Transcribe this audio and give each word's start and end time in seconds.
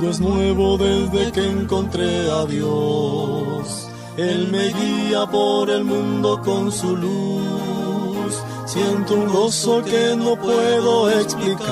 todo 0.00 0.10
es 0.10 0.20
nuevo 0.20 0.78
desde 0.78 1.30
que 1.32 1.46
encontré 1.46 2.30
a 2.30 2.46
Dios. 2.46 3.88
Él 4.16 4.48
me 4.50 4.68
guía 4.68 5.26
por 5.26 5.68
el 5.70 5.84
mundo 5.84 6.40
con 6.42 6.72
su 6.72 6.96
luz. 6.96 8.42
Siento 8.64 9.14
un 9.14 9.28
gozo 9.28 9.82
que 9.82 10.14
no 10.16 10.36
puedo 10.36 11.10
explicar, 11.10 11.70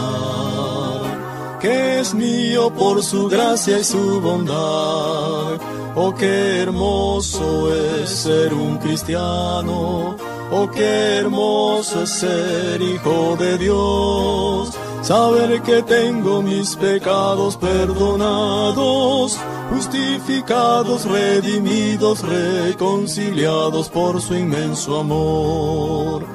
que 1.60 2.00
es 2.00 2.14
mío 2.14 2.70
por 2.70 3.02
su 3.02 3.28
gracia 3.28 3.78
y 3.78 3.84
su 3.84 4.20
bondad. 4.20 5.58
Oh, 5.94 6.14
qué 6.14 6.60
hermoso 6.62 7.74
es 7.74 8.10
ser 8.10 8.52
un 8.52 8.78
cristiano. 8.78 10.16
Oh, 10.50 10.70
qué 10.70 11.16
hermoso 11.18 12.02
es 12.02 12.10
ser 12.10 12.82
hijo 12.82 13.36
de 13.38 13.58
Dios 13.58 14.77
saber 15.08 15.62
que 15.62 15.82
tengo 15.84 16.42
mis 16.42 16.76
pecados 16.76 17.56
perdonados, 17.56 19.38
justificados, 19.70 21.06
redimidos, 21.06 22.20
reconciliados 22.20 23.88
por 23.88 24.20
su 24.20 24.34
inmenso 24.34 25.00
amor. 25.00 26.26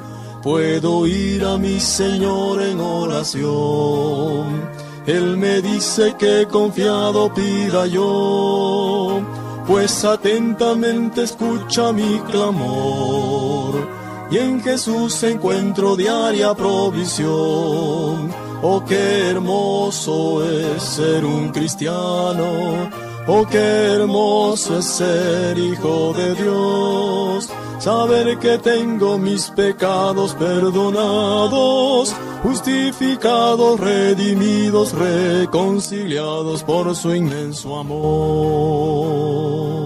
Puedo 0.42 1.06
ir 1.06 1.44
a 1.44 1.56
mi 1.56 1.78
Señor 1.78 2.62
en 2.62 2.80
oración. 2.80 4.68
Él 5.06 5.36
me 5.36 5.62
dice 5.62 6.16
que 6.18 6.48
confiado 6.50 7.32
pida 7.32 7.86
yo, 7.86 9.20
pues 9.68 10.04
atentamente 10.04 11.22
escucha 11.22 11.92
mi 11.92 12.18
clamor. 12.28 13.88
Y 14.32 14.38
en 14.38 14.60
Jesús 14.60 15.22
encuentro 15.22 15.94
diaria 15.94 16.52
provisión 16.54 18.43
Oh, 18.62 18.84
qué 18.84 19.30
hermoso 19.30 20.44
es 20.44 20.82
ser 20.82 21.24
un 21.24 21.50
cristiano. 21.50 22.90
Oh, 23.26 23.46
qué 23.46 23.94
hermoso 23.94 24.78
es 24.78 24.84
ser 24.84 25.58
hijo 25.58 26.12
de 26.14 26.34
Dios. 26.34 27.48
Saber 27.78 28.38
que 28.38 28.58
tengo 28.58 29.18
mis 29.18 29.50
pecados 29.50 30.34
perdonados, 30.34 32.14
justificados, 32.42 33.80
redimidos, 33.80 34.92
reconciliados 34.92 36.62
por 36.62 36.94
su 36.94 37.14
inmenso 37.14 37.78
amor. 37.78 39.83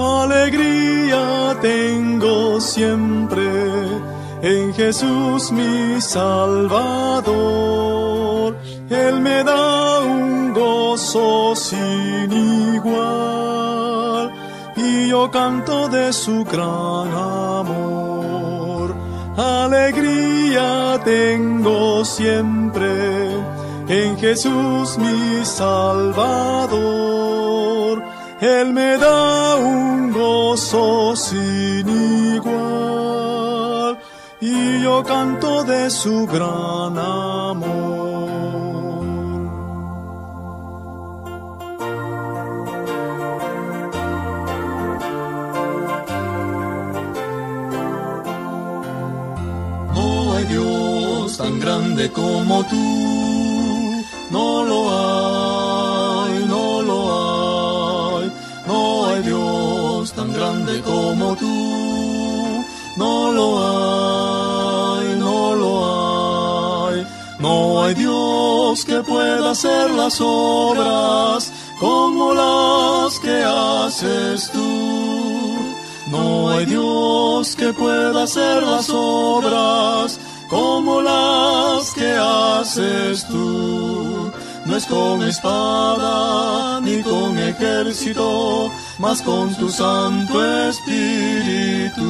Alegría 0.00 1.58
tengo 1.60 2.58
siempre 2.58 3.44
en 4.40 4.72
Jesús 4.72 5.52
mi 5.52 6.00
Salvador. 6.00 7.36
Él 8.88 9.20
me 9.20 9.44
da 9.44 10.00
un 10.00 10.54
gozo 10.54 11.54
sin 11.54 12.32
igual 12.76 14.32
y 14.76 15.08
yo 15.08 15.30
canto 15.30 15.88
de 15.88 16.12
su 16.14 16.44
gran 16.44 17.12
amor. 17.12 18.94
Alegría 19.36 20.98
tengo 21.04 22.04
siempre 22.06 22.88
en 23.88 24.16
Jesús 24.16 24.96
mi 24.96 25.44
Salvador 25.44 27.20
él 28.40 28.72
me 28.72 28.96
da 28.96 29.56
un 29.56 30.12
gozo 30.12 31.14
sin 31.14 31.88
igual 32.36 33.98
y 34.40 34.82
yo 34.82 35.04
canto 35.04 35.64
de 35.64 35.90
su 35.90 36.26
gran 36.26 36.98
amor. 36.98 38.30
No 49.94 50.32
hay 50.34 50.44
Dios 50.46 51.36
tan 51.36 51.60
grande 51.60 52.10
como 52.10 52.64
tú, 52.64 54.02
no 54.30 54.64
lo 54.64 54.80
hay, 54.98 55.39
no 62.96 63.32
lo 63.32 64.98
hay, 64.98 65.16
no 65.16 65.54
lo 65.54 66.88
hay. 66.88 67.06
No 67.38 67.82
hay 67.82 67.94
Dios 67.94 68.84
que 68.84 69.00
pueda 69.02 69.50
hacer 69.50 69.90
las 69.90 70.20
obras 70.20 71.52
como 71.78 72.34
las 72.34 73.18
que 73.20 73.42
haces 73.44 74.50
tú. 74.50 75.56
No 76.10 76.50
hay 76.50 76.66
Dios 76.66 77.54
que 77.56 77.72
pueda 77.72 78.24
hacer 78.24 78.62
las 78.62 78.90
obras 78.90 80.18
como 80.48 81.00
las 81.00 81.92
que 81.94 82.12
haces 82.12 83.26
tú. 83.28 84.32
No 84.66 84.76
es 84.76 84.84
con 84.86 85.22
espada 85.22 86.80
ni 86.80 87.02
con 87.02 87.38
ejército, 87.38 88.70
mas 88.98 89.22
con 89.22 89.54
tu 89.54 89.70
Santo 89.70 90.44
Espíritu. 90.68 92.00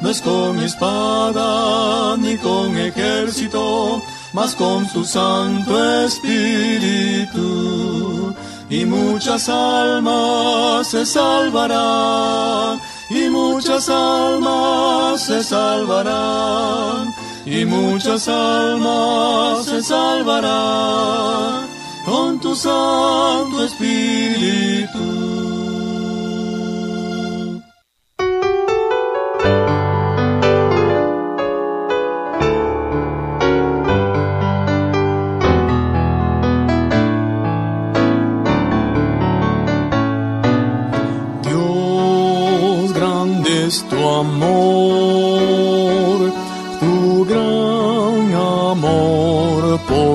No 0.00 0.10
es 0.10 0.22
con 0.22 0.60
espada 0.60 2.16
ni 2.16 2.36
con 2.38 2.78
ejército, 2.78 4.00
mas 4.32 4.54
con 4.54 4.86
tu 4.88 5.04
Santo 5.04 6.04
Espíritu. 6.04 7.42
Y 8.70 8.84
muchas 8.84 9.48
almas 9.48 10.86
se 10.88 11.04
salvarán, 11.04 12.80
y 13.10 13.28
muchas 13.28 13.88
almas 13.88 15.20
se 15.22 15.42
salvarán 15.42 17.25
y 17.46 17.64
muchas 17.64 18.28
almas 18.28 19.64
se 19.64 19.80
salvarán 19.82 21.68
con 22.04 22.40
tu 22.40 22.54
Santo 22.56 23.64
Espíritu. 23.64 25.45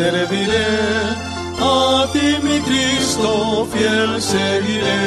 serviré, 0.00 0.72
a 1.60 2.06
ti 2.12 2.28
mi 2.46 2.58
Cristo 2.68 3.30
fiel 3.72 4.10
seguiré. 4.32 5.02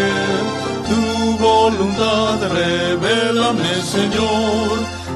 Tu 0.90 1.02
voluntad 1.50 2.38
revélame 2.60 3.74
Señor, 3.96 4.72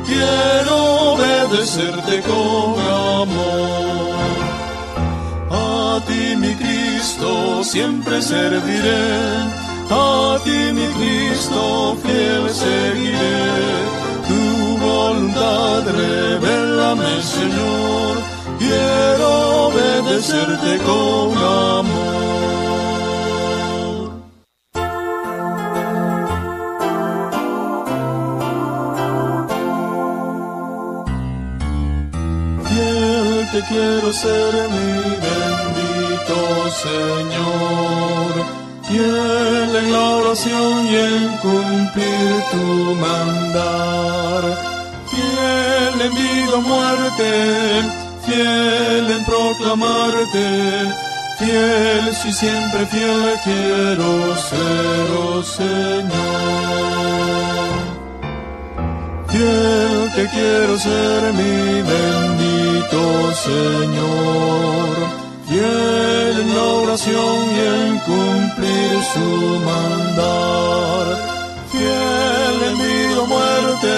quiero 0.10 0.76
obedecerte 1.12 2.16
con 2.30 2.74
amor. 3.22 4.36
A 5.52 6.00
ti 6.08 6.24
mi 6.44 6.54
Cristo 6.64 7.30
siempre 7.74 8.16
serviré, 8.34 9.06
a 9.92 10.40
ti 10.46 10.60
mi 10.78 10.88
Cristo 10.98 11.62
fiel 12.04 12.44
seguiré. 12.64 13.40
Tu 14.30 14.42
voluntad 14.90 15.82
revélame, 16.02 17.14
Señor, 17.36 18.37
quiero 18.58 19.68
obedecerte 19.68 20.78
con 20.88 21.38
amor. 21.38 22.08
Fiel 32.68 33.48
te 33.52 33.62
quiero 33.70 34.14
ser 34.14 34.54
mi 34.70 34.90
bendito 35.26 36.38
Señor 36.86 38.58
fiel 38.88 39.76
en 39.76 39.92
la 39.92 40.10
oración 40.18 40.88
y 40.88 40.96
en 40.96 41.38
cumplir 41.38 42.44
tu 42.52 42.96
mandar, 43.06 44.44
fiel 45.12 46.02
en 46.02 46.16
vida 46.16 46.56
o 46.56 46.62
muerte, 46.62 47.84
fiel 48.28 49.06
en 49.18 49.24
proclamarte, 49.26 50.48
fiel 51.40 52.06
si 52.22 52.32
siempre 52.32 52.86
fiel 52.94 53.40
quiero 53.44 54.10
ser, 54.50 55.06
oh 55.26 55.44
Señor. 55.44 56.58
Fiel 59.30 60.12
te 60.16 60.24
quiero 60.36 60.78
ser 60.78 61.34
mi 61.34 61.82
bendito 61.92 63.34
Señor 63.48 65.28
fiel 65.48 66.42
en 66.42 66.56
la 66.56 66.64
oración 66.64 67.36
y 67.56 67.60
en 67.76 67.98
cumplir 68.00 68.96
su 69.14 69.30
mandar, 69.70 71.06
fiel 71.72 72.58
en 72.70 72.78
vida 72.78 73.22
o 73.22 73.28
muerte, 73.28 73.96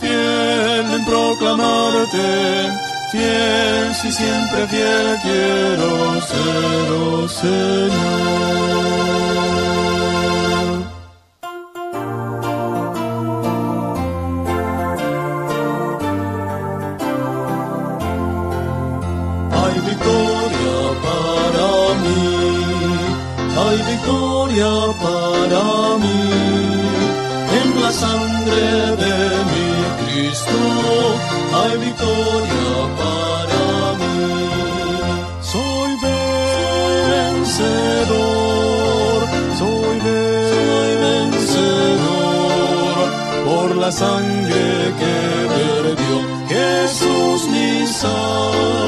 fiel 0.00 0.86
en 0.98 1.04
proclamarte, 1.04 2.70
fiel 3.12 3.94
si 3.94 4.10
siempre 4.10 4.66
fiel 4.68 5.18
quiero 5.22 6.20
ser, 6.22 6.90
oh 6.90 7.28
Señor. 7.28 8.42
para 25.00 25.62
mí 26.02 26.22
en 27.60 27.82
la 27.82 27.92
sangre 27.92 28.62
de 29.02 29.14
mi 29.50 29.68
Cristo 30.00 30.58
hay 31.54 31.76
victoria 31.78 32.01
la 43.82 43.90
sangre 43.90 44.94
que 45.00 45.14
perdió 45.54 46.16
Jesús 46.52 47.48
mi 47.48 47.84
Salvador 47.86 48.82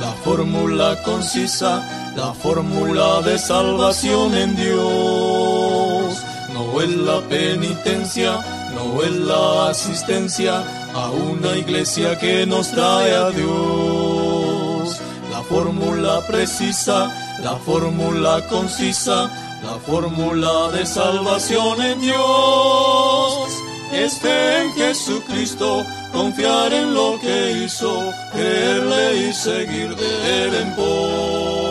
la 0.00 0.12
fórmula 0.24 1.02
concisa, 1.02 1.82
la 2.16 2.32
fórmula 2.32 3.20
de 3.22 3.38
salvación 3.38 4.34
en 4.34 4.56
Dios. 4.56 6.22
No 6.54 6.80
es 6.80 6.96
la 6.96 7.20
penitencia, 7.28 8.40
no 8.82 9.02
es 9.02 9.12
la 9.12 9.68
asistencia 9.68 10.64
a 10.94 11.10
una 11.10 11.56
iglesia 11.56 12.18
que 12.18 12.46
nos 12.46 12.70
trae 12.70 13.14
a 13.14 13.30
Dios. 13.30 15.00
La 15.30 15.42
fórmula 15.42 16.20
precisa, 16.26 17.10
la 17.42 17.56
fórmula 17.56 18.46
concisa, 18.48 19.30
la 19.62 19.76
fórmula 19.86 20.70
de 20.72 20.84
salvación 20.86 21.82
en 21.82 22.00
Dios. 22.00 23.48
Este 23.92 24.62
en 24.62 24.72
Jesucristo 24.72 25.84
confiar 26.12 26.72
en 26.72 26.94
lo 26.94 27.18
que 27.20 27.64
hizo, 27.64 27.92
creerle 28.32 29.28
y 29.28 29.32
seguir 29.32 29.94
de 29.94 30.44
él 30.44 30.54
en 30.54 30.74
pos. 30.74 31.61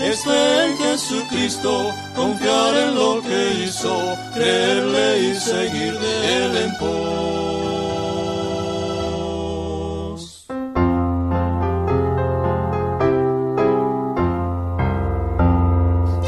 Es 0.00 0.26
en 0.26 0.76
Jesucristo, 0.78 1.92
confiar 2.16 2.74
en 2.74 2.94
lo 2.94 3.20
que 3.20 3.64
hizo, 3.64 4.16
creerle 4.32 5.28
y 5.28 5.34
seguir 5.34 5.98
de 5.98 6.36
él 6.36 6.56
en 6.56 6.74
pos. 6.78 6.90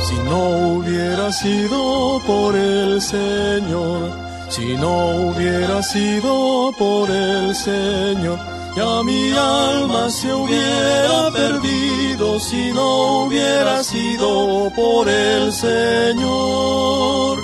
Si 0.06 0.16
no 0.28 0.38
hubiera 0.76 1.32
sido 1.32 2.20
por 2.26 2.54
el 2.54 3.00
Señor, 3.00 4.12
si 4.50 4.76
no 4.76 5.28
hubiera 5.28 5.82
sido 5.82 6.72
por 6.78 7.10
el 7.10 7.54
Señor, 7.54 8.38
ya 8.76 9.02
mi 9.02 9.32
alma 9.32 10.10
se 10.10 10.32
hubiera 10.32 11.30
perdido 11.30 12.40
si 12.40 12.72
no 12.72 13.24
hubiera 13.24 13.82
sido 13.84 14.70
por 14.74 15.08
el 15.08 15.52
Señor. 15.52 17.38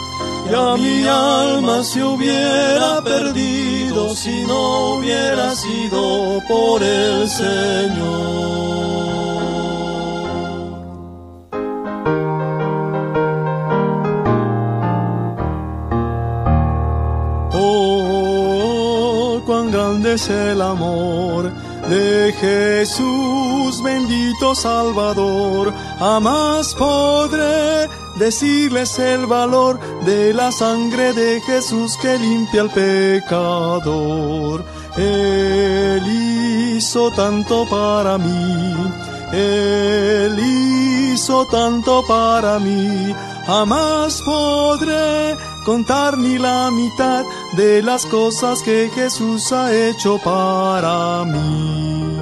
Ya 0.51 0.77
mi 0.77 1.07
alma 1.07 1.85
se 1.85 2.03
hubiera 2.03 3.03
perdido 3.03 4.15
si 4.15 4.47
no 4.47 4.95
hubiera 4.95 5.55
sido 5.55 6.43
por 6.49 6.83
el 6.83 7.29
Señor. 7.29 8.39
El 20.27 20.61
amor 20.61 21.53
de 21.89 22.35
Jesús, 22.41 23.81
bendito 23.83 24.55
Salvador. 24.57 25.73
Jamás 25.99 26.75
podré 26.75 27.89
decirles 28.19 28.99
el 28.99 29.27
valor 29.27 29.79
de 30.05 30.35
la 30.35 30.51
sangre 30.51 31.13
de 31.13 31.41
Jesús 31.43 31.97
que 32.03 32.19
limpia 32.19 32.63
al 32.63 32.71
pecador. 32.71 34.65
Él 34.97 36.03
hizo 36.77 37.13
tanto 37.13 37.65
para 37.71 38.19
mí, 38.19 38.75
Él 39.33 40.37
hizo 41.13 41.47
tanto 41.47 42.05
para 42.07 42.59
mí. 42.59 43.15
Jamás 43.47 44.21
podré 44.23 45.37
contar 45.69 46.17
ni 46.17 46.39
la 46.39 46.71
mitad 46.71 47.27
de 47.53 47.83
las 47.83 48.07
cosas 48.07 48.63
que 48.63 48.91
Jesús 48.95 49.53
ha 49.53 49.71
hecho 49.71 50.19
para 50.25 51.27
mí. 51.27 52.17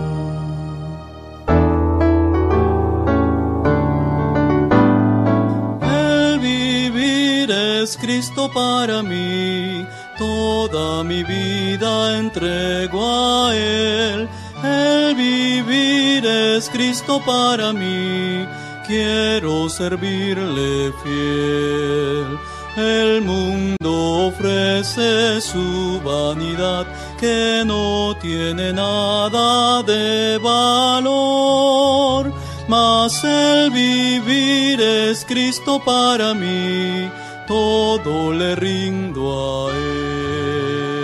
El 5.81 6.41
vivir 6.41 7.49
es 7.53 7.97
Cristo 7.97 8.51
para 8.53 9.05
mí, 9.05 9.87
toda 10.19 11.05
mi 11.05 11.23
vida 11.23 12.19
entrego 12.19 13.01
a 13.47 13.55
Él. 13.55 14.29
El 14.65 15.15
vivir 15.15 16.27
es 16.27 16.69
Cristo 16.69 17.23
para 17.25 17.73
mí, 17.73 18.45
quiero 18.89 19.69
servirle 19.69 20.93
fiel 21.05 22.56
el 22.77 23.23
mundo 23.23 24.29
ofrece 24.29 25.41
su 25.41 26.01
vanidad 26.05 26.87
que 27.19 27.63
no 27.65 28.17
tiene 28.21 28.73
nada 28.73 29.83
de 29.83 30.39
valor, 30.39 32.33
mas 32.69 33.25
el 33.25 33.71
vivir 33.71 34.81
es 34.81 35.25
Cristo 35.25 35.83
para 35.85 36.35
mí, 36.35 37.11
todo 37.47 38.33
le 38.33 38.55
rindo 38.57 39.69
a 39.69 39.73
Él. 39.73 40.96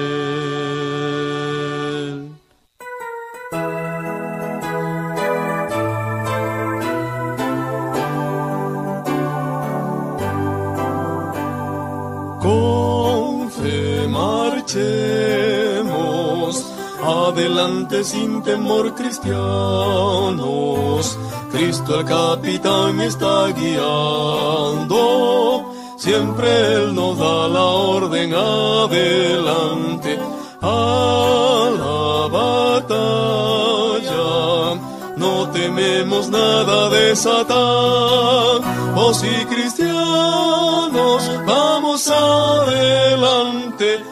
Adelante 17.13 18.05
sin 18.05 18.43
temor 18.43 18.95
cristianos. 18.95 19.33
Cristo 21.53 22.01
el 22.01 22.07
capitán 22.07 23.01
está 23.01 23.49
guiando, 23.49 24.95
siempre 25.97 26.75
Él 26.77 26.95
nos 26.95 27.19
da 27.19 27.49
la 27.49 27.65
orden 27.65 28.33
adelante 28.35 30.19
a 30.63 31.71
la 31.81 32.29
batalla. 32.39 34.23
No 35.17 35.51
tememos 35.51 36.31
nada 36.31 36.89
de 36.89 37.15
Satán, 37.15 38.63
oh 38.97 39.13
si 39.13 39.29
cristianos, 39.53 41.31
vamos 41.47 42.09
adelante 42.09 44.12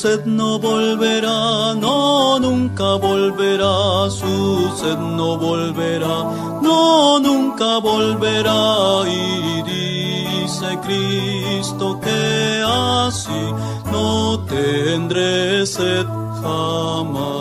sed 0.00 0.24
no 0.24 0.58
volverá, 0.58 1.74
no, 1.74 2.38
nunca 2.38 2.94
volverá, 2.96 4.08
su 4.08 4.72
sed 4.74 4.96
no 4.96 5.36
volverá, 5.36 6.16
no, 6.62 7.20
nunca 7.20 7.78
volverá. 7.80 9.02
Y 9.06 9.62
dice 9.72 10.68
Cristo 10.84 12.00
que 12.00 12.64
así 12.64 13.42
no 13.92 14.40
tendré 14.46 15.66
sed 15.66 16.06
jamás. 16.42 17.39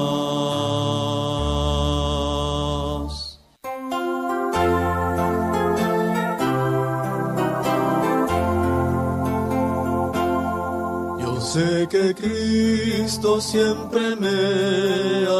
Cristo 12.21 13.39
siempre 13.39 14.15
me 14.17 14.27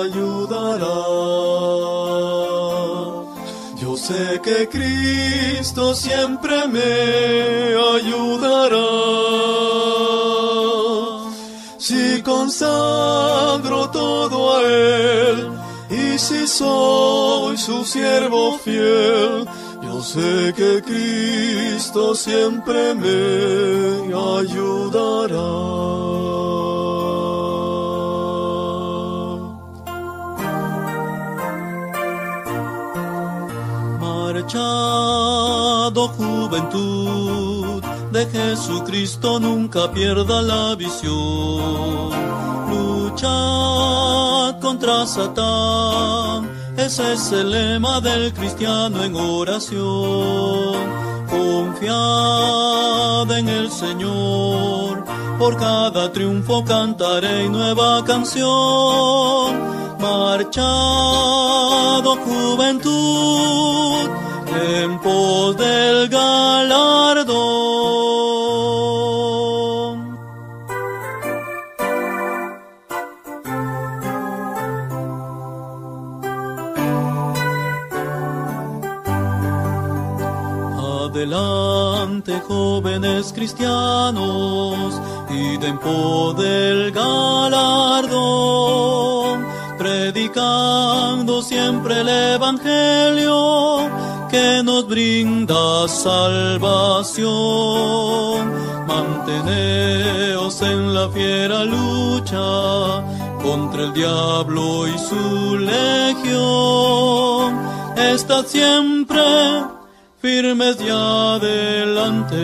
ayudará. 0.04 0.96
Yo 3.76 3.98
sé 3.98 4.40
que 4.42 4.70
Cristo 4.70 5.94
siempre 5.94 6.68
me 6.68 7.76
ayudará. 7.96 8.88
Si 11.78 12.22
consagro 12.22 13.90
todo 13.90 14.56
a 14.56 14.62
Él 14.64 15.52
y 15.90 16.18
si 16.18 16.48
soy 16.48 17.58
su 17.58 17.84
siervo 17.84 18.58
fiel, 18.58 19.46
yo 19.84 20.02
sé 20.02 20.54
que 20.56 20.82
Cristo 20.82 22.16
siempre 22.16 22.96
me 22.96 24.14
ayudará. 24.40 26.29
Marchado 34.50 36.08
juventud 36.08 37.84
de 38.12 38.26
Jesucristo 38.26 39.40
nunca 39.40 39.92
pierda 39.92 40.42
la 40.42 40.74
visión. 40.74 42.10
Lucha 42.68 44.58
contra 44.60 45.06
Satán 45.06 46.50
ese 46.80 47.14
es 47.14 47.32
el 47.32 47.52
lema 47.52 48.02
del 48.02 48.34
cristiano 48.34 49.04
en 49.04 49.16
oración. 49.16 50.74
Confiad 51.30 53.30
en 53.38 53.50
el 53.50 53.70
Señor, 53.70 55.06
por 55.38 55.58
cada 55.58 56.12
triunfo 56.12 56.66
cantaré 56.66 57.48
nueva 57.50 58.04
canción. 58.04 59.78
Marchado 60.00 60.56
juventud, 62.26 64.10
en 64.60 65.00
pos 65.00 65.56
del 65.58 66.10
galardón. 66.10 67.40
Adelante 80.78 82.40
jóvenes 82.48 83.34
cristianos, 83.34 85.02
y 85.30 85.58
den 85.58 85.80
del 86.38 86.92
galardón, 86.92 88.18
predicando 89.78 91.42
siempre 91.42 92.02
el 92.02 92.10
Evangelio 92.10 93.90
que 94.30 94.62
nos 94.64 94.88
brinda 94.88 95.88
salvación. 95.88 97.28
Manteneos 98.88 100.62
en 100.62 100.94
la 100.94 101.10
fiera 101.10 101.66
lucha 101.66 103.04
contra 103.42 103.86
el 103.86 103.94
diablo 103.94 104.88
y 104.88 104.96
su 104.98 105.58
legión. 105.58 107.58
Estad 107.98 108.46
siempre 108.46 109.20
firmes 110.22 110.78
y 110.82 110.90
adelantes, 110.90 112.40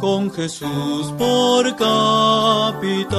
con 0.00 0.32
Jesús 0.32 1.12
por 1.18 1.76
capitán. 1.76 3.10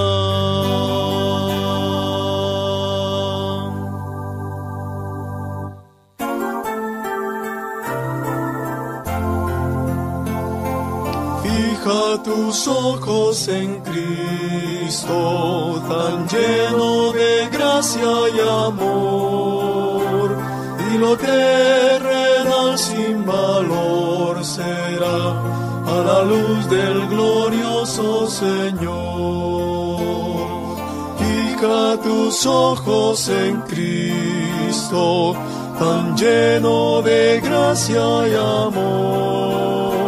Fija 11.84 12.22
tus 12.24 12.68
ojos 12.68 13.48
en 13.48 13.82
Cristo, 13.82 15.18
tan 15.90 16.28
lleno 16.28 17.12
de 17.12 17.50
gracia 17.52 18.12
y 18.36 18.40
amor, 18.40 20.38
y 20.94 20.98
lo 21.00 21.18
que 21.18 21.72
sin 22.78 23.26
valor 23.26 24.46
será 24.46 25.42
a 25.88 26.04
la 26.06 26.24
luz 26.24 26.70
del 26.70 27.08
glorioso 27.08 28.28
Señor. 28.28 30.00
Fija 31.18 31.98
tus 32.04 32.46
ojos 32.46 33.28
en 33.30 33.60
Cristo, 33.62 35.36
tan 35.80 36.16
lleno 36.16 37.02
de 37.02 37.42
gracia 37.42 38.28
y 38.28 38.36
amor, 38.36 40.01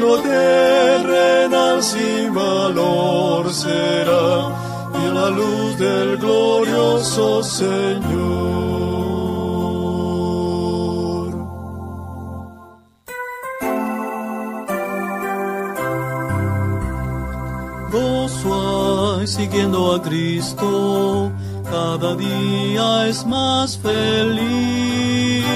lo 0.00 0.18
terrenal 0.20 1.82
sin 1.82 2.34
valor 2.34 3.52
será 3.52 4.50
y 5.02 5.14
la 5.14 5.28
luz 5.30 5.78
del 5.78 6.16
glorioso 6.18 7.42
Señor. 7.42 8.46
siguiendo 19.26 19.94
a 19.94 20.02
Cristo, 20.02 21.32
cada 21.64 22.14
día 22.14 23.08
es 23.08 23.26
más 23.26 23.76
feliz. 23.78 25.46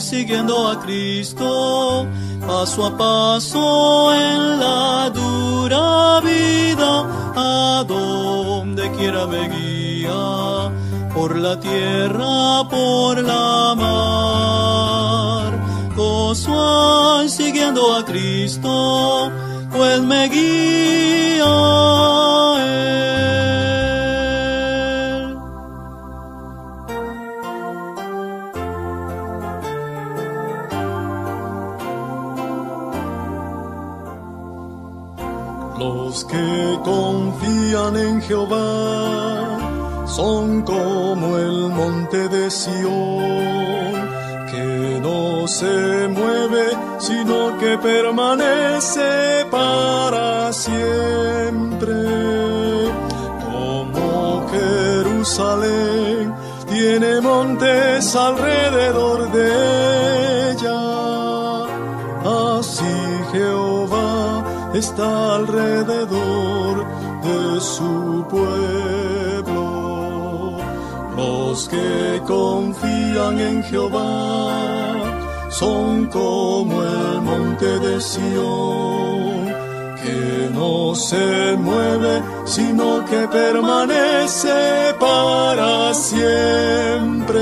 Siguiendo 0.00 0.68
a 0.68 0.80
Cristo, 0.80 2.06
paso 2.46 2.86
a 2.86 2.96
paso 2.96 4.14
en 4.14 4.60
la 4.60 5.10
dura 5.10 6.20
vida, 6.20 6.92
a 7.36 7.84
donde 7.86 8.90
quiera 8.92 9.26
me 9.26 9.48
guía, 9.48 10.70
por 11.14 11.36
la 11.36 11.58
tierra, 11.58 12.68
por 12.68 13.22
la 13.22 13.74
mar. 13.76 14.14
Siguiendo 17.28 17.94
a 17.96 18.04
Cristo, 18.04 19.30
pues 19.72 20.00
me 20.02 20.28
guía 20.28 21.44
Jehová 38.26 40.04
son 40.06 40.62
como 40.62 41.36
el 41.36 41.68
monte 41.68 42.28
de 42.28 42.50
Sión, 42.50 43.92
que 44.50 44.98
no 45.02 45.46
se 45.46 46.08
mueve, 46.08 46.66
sino 46.98 47.58
que 47.58 47.76
permanece 47.78 49.44
para 49.50 50.52
siempre. 50.52 51.92
Como 53.44 54.46
Jerusalén 54.50 56.34
tiene 56.68 57.20
montes 57.20 58.16
alrededor 58.16 59.30
de 59.32 60.52
ella, 60.52 61.66
así 62.56 62.96
Jehová 63.32 64.44
está 64.72 65.34
alrededor 65.36 66.23
de 67.24 67.60
su 67.60 68.24
pueblo. 68.28 69.64
Los 71.16 71.68
que 71.68 72.20
confían 72.26 73.38
en 73.38 73.62
Jehová 73.62 74.90
son 75.50 76.06
como 76.06 76.82
el 76.82 77.22
monte 77.22 77.78
de 77.78 78.00
Sión, 78.00 79.46
que 80.02 80.50
no 80.52 80.94
se 80.94 81.56
mueve, 81.56 82.22
sino 82.44 83.04
que 83.04 83.28
permanece 83.28 84.94
para 84.98 85.94
siempre. 85.94 87.40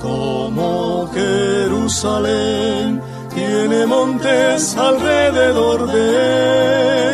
Como 0.00 1.08
Jerusalén 1.12 3.00
tiene 3.34 3.86
montes 3.86 4.76
alrededor 4.76 5.86
de 5.92 7.13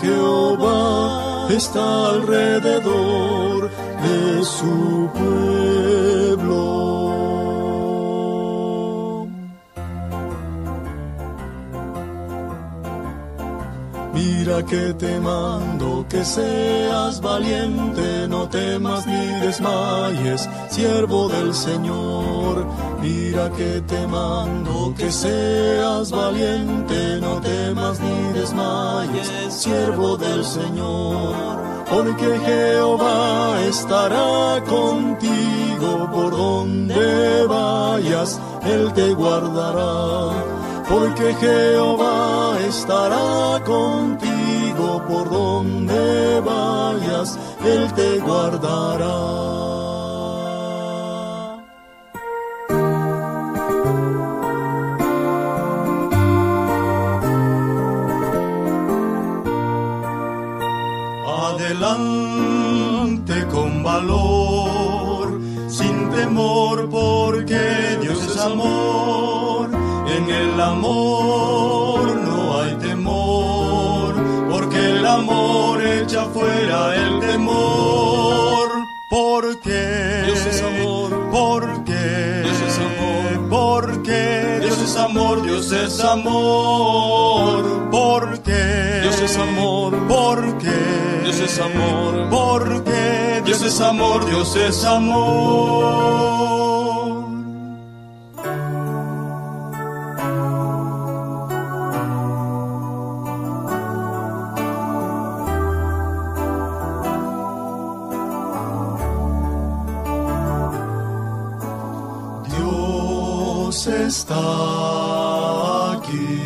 Jehová 0.00 1.48
está 1.50 2.10
alrededor 2.10 3.70
de 3.70 4.44
su 4.44 5.10
pueblo. 5.14 5.55
Mira 14.46 14.62
que 14.62 14.94
te 14.94 15.18
mando 15.18 16.06
que 16.08 16.24
seas 16.24 17.20
valiente, 17.20 18.28
no 18.28 18.48
temas 18.48 19.04
ni 19.04 19.26
desmayes, 19.40 20.48
siervo 20.68 21.28
del 21.28 21.52
Señor. 21.52 22.64
Mira 23.02 23.50
que 23.50 23.80
te 23.80 24.06
mando 24.06 24.94
que 24.96 25.10
seas 25.10 26.12
valiente, 26.12 27.18
no 27.20 27.40
temas 27.40 27.98
ni 27.98 28.38
desmayes, 28.38 29.28
siervo 29.48 30.16
del 30.16 30.44
Señor. 30.44 31.34
Porque 31.90 32.38
Jehová 32.46 33.60
estará 33.68 34.62
contigo 34.64 36.08
por 36.12 36.30
donde 36.30 37.46
vayas, 37.48 38.40
Él 38.62 38.92
te 38.92 39.12
guardará. 39.12 40.30
Porque 40.88 41.34
Jehová 41.34 42.56
estará 42.64 43.60
contigo 43.64 44.35
por 44.76 45.30
donde 45.30 46.40
vayas, 46.40 47.38
Él 47.64 47.92
te 47.94 48.18
guardará. 48.20 49.16
adelante 61.76 63.46
con 63.50 63.82
valor, 63.82 65.40
sin 65.68 66.10
temor, 66.10 66.88
porque 66.90 67.98
Dios 68.02 68.18
es 68.26 68.36
amor. 68.36 69.70
En 70.16 70.30
el 70.30 70.60
amor 70.60 71.85
echa 76.06 76.24
fuera 76.26 76.94
el 76.94 77.20
temor. 77.20 78.68
Porque 79.08 80.22
Dios 80.26 80.46
es 80.46 80.62
amor, 80.62 81.10
porque 81.30 82.42
Dios 82.42 82.60
es 82.68 82.78
amor, 82.78 83.48
porque 83.48 84.58
Dios 84.62 84.78
es 84.80 84.96
amor, 84.96 85.42
Dios 85.42 85.72
es 85.72 86.00
amor, 86.00 87.88
porque 87.90 89.00
Dios 89.02 89.20
es 89.20 89.36
amor, 89.36 89.96
porque 90.08 90.72
Dios 91.22 91.40
es 91.40 91.60
amor, 91.60 92.28
porque 92.30 93.42
Dios 93.44 93.62
es 93.62 93.80
amor, 93.80 94.26
Dios 94.26 94.56
es 94.56 94.84
amor. 94.84 96.75
Está 113.86 114.34
aquí, 115.92 116.40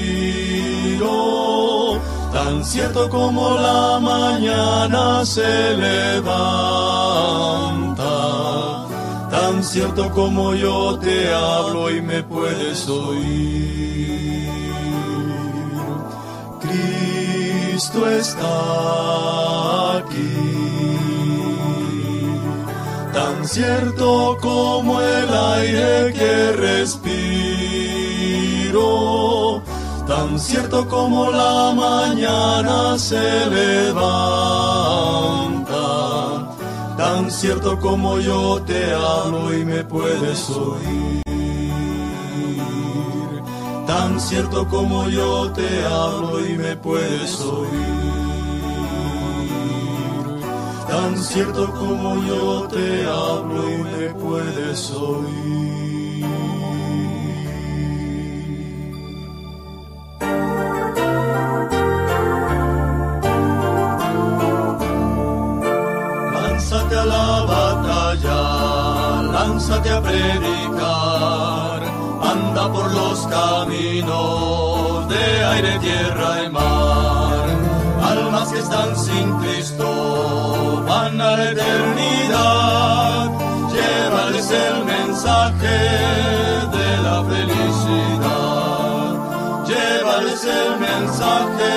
tan 2.34 2.65
cierto 2.65 3.08
como 3.08 3.52
la 3.52 4.00
mañana 4.00 5.24
se 5.24 5.78
levanta, 5.78 6.48
tan 9.30 9.63
cierto 9.63 10.10
como 10.10 10.56
yo 10.56 10.98
te 10.98 11.32
hablo 11.32 11.91
y 11.91 12.02
me 12.02 12.24
puedes 12.24 12.89
oír. 12.89 14.59
Cristo 17.79 18.09
está 18.09 19.99
aquí, 19.99 20.35
tan 23.13 23.47
cierto 23.47 24.37
como 24.41 24.99
el 24.99 25.33
aire 25.33 26.11
que 26.11 26.51
respiro, 26.57 27.63
tan 30.05 30.37
cierto 30.37 30.89
como 30.89 31.31
la 31.31 31.71
mañana 31.73 32.97
se 32.97 33.45
levanta, 33.45 34.03
tan 36.97 37.31
cierto 37.31 37.79
como 37.79 38.19
yo 38.19 38.61
te 38.63 38.91
hablo 38.91 39.57
y 39.57 39.63
me 39.63 39.85
puedes 39.85 40.49
oír. 40.49 41.28
Tan 44.19 44.27
cierto 44.27 44.67
como 44.67 45.08
yo 45.08 45.49
te 45.53 45.86
hablo 45.86 46.45
y 46.45 46.58
me 46.58 46.75
puedes 46.75 47.39
oír. 47.39 47.69
Tan 50.89 51.17
cierto 51.17 51.71
como 51.71 52.21
yo 52.25 52.67
te 52.67 53.05
hablo 53.08 53.69
y 53.71 53.77
me 53.77 54.10
puedes 54.15 54.91
oír. 54.91 56.25
Lánzate 66.34 66.95
a 66.97 67.05
la 67.05 67.45
batalla, 67.53 68.41
lánzate 69.32 69.89
a 69.89 70.01
predicar, 70.01 71.48
por 72.73 72.91
los 72.91 73.27
caminos 73.27 75.08
de 75.10 75.43
aire, 75.45 75.79
tierra 75.79 76.43
y 76.45 76.49
mar. 76.49 77.45
Almas 78.03 78.49
que 78.51 78.60
están 78.60 78.95
sin 78.97 79.38
Cristo 79.39 80.84
van 80.88 81.19
a 81.21 81.38
la 81.38 81.51
eternidad. 81.51 83.29
Llévales 83.73 84.51
el 84.51 84.86
mensaje 84.86 85.77
de 86.77 86.97
la 87.05 87.23
felicidad. 87.32 89.10
Llévales 89.69 90.43
el 90.43 90.79
mensaje 90.79 91.73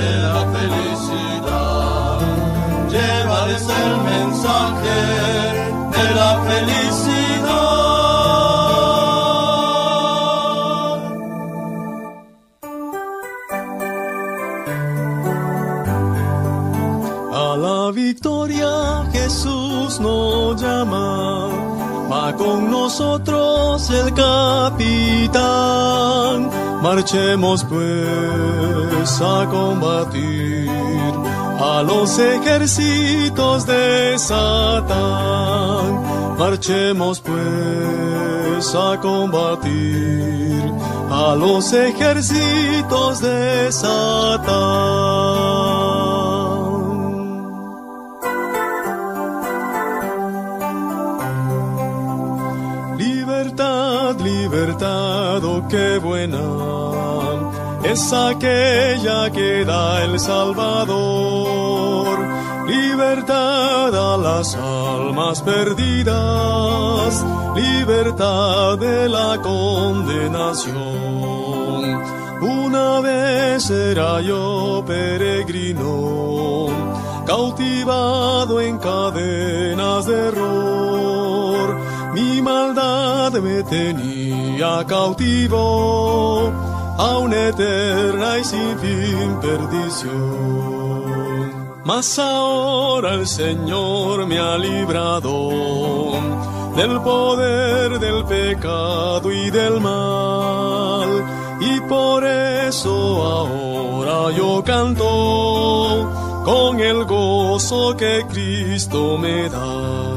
de 0.00 0.10
la 0.26 0.40
felicidad. 0.56 2.18
Llévales 2.90 3.64
el 3.68 3.92
mensaje 4.12 4.98
de 5.96 6.04
la 6.14 6.30
felicidad. 6.48 6.81
Nos 20.02 20.60
llama, 20.60 21.48
va 22.10 22.34
con 22.36 22.70
nosotros 22.70 23.88
el 23.90 24.12
capitán. 24.12 25.42
Marchemos 26.82 27.64
pues 27.64 29.20
a 29.20 29.46
combatir 29.48 30.68
a 31.60 31.82
los 31.82 32.18
ejércitos 32.18 33.66
de 33.66 34.18
Satán. 34.18 36.02
Marchemos 36.38 37.20
pues 37.20 38.74
a 38.74 38.98
combatir 39.00 40.72
a 41.10 41.34
los 41.36 41.72
ejércitos 41.72 43.20
de 43.20 43.70
Satán. 43.70 44.42
Qué 55.68 55.98
buena 55.98 56.40
es 57.84 58.12
aquella 58.12 59.30
que 59.30 59.64
da 59.64 60.02
el 60.04 60.18
Salvador. 60.18 62.18
Libertad 62.66 63.94
a 63.94 64.16
las 64.16 64.56
almas 64.56 65.40
perdidas, 65.42 67.24
libertad 67.54 68.76
de 68.78 69.08
la 69.08 69.40
condenación. 69.42 70.72
Una 72.40 73.00
vez 73.00 73.70
era 73.70 74.20
yo 74.20 74.82
peregrino, 74.86 76.66
cautivado 77.26 78.60
en 78.60 78.78
cadenas 78.78 80.06
de 80.06 80.28
error. 80.28 81.76
Mi 82.14 82.40
maldad 82.42 83.01
me 83.40 83.62
tenía 83.62 84.84
cautivo 84.86 86.52
a 86.98 87.18
una 87.18 87.48
eterna 87.48 88.38
y 88.38 88.44
sin 88.44 88.78
fin 88.78 89.38
perdición. 89.40 91.02
Mas 91.84 92.18
ahora 92.18 93.14
el 93.14 93.26
Señor 93.26 94.26
me 94.26 94.38
ha 94.38 94.56
librado 94.58 96.12
del 96.76 97.00
poder 97.00 97.98
del 97.98 98.24
pecado 98.24 99.32
y 99.32 99.50
del 99.50 99.80
mal. 99.80 101.08
Y 101.60 101.80
por 101.82 102.24
eso 102.24 102.92
ahora 103.22 104.36
yo 104.36 104.62
canto 104.64 106.42
con 106.44 106.80
el 106.80 107.04
gozo 107.04 107.96
que 107.96 108.24
Cristo 108.28 109.16
me 109.18 109.48
da. 109.48 110.11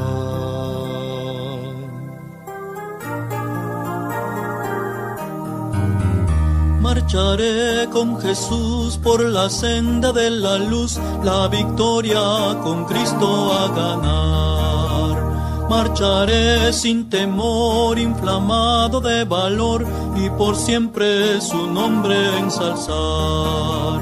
Marcharé 7.06 7.86
con 7.92 8.20
Jesús 8.20 8.98
por 8.98 9.24
la 9.24 9.48
senda 9.48 10.12
de 10.12 10.28
la 10.28 10.58
luz, 10.58 10.98
la 11.22 11.46
victoria 11.46 12.58
con 12.64 12.84
Cristo 12.84 13.52
a 13.52 13.68
ganar. 13.68 15.68
Marcharé 15.70 16.72
sin 16.72 17.08
temor, 17.08 17.96
inflamado 17.96 19.00
de 19.00 19.22
valor 19.22 19.86
y 20.16 20.28
por 20.30 20.56
siempre 20.56 21.40
su 21.40 21.68
nombre 21.68 22.40
ensalzar. 22.40 24.00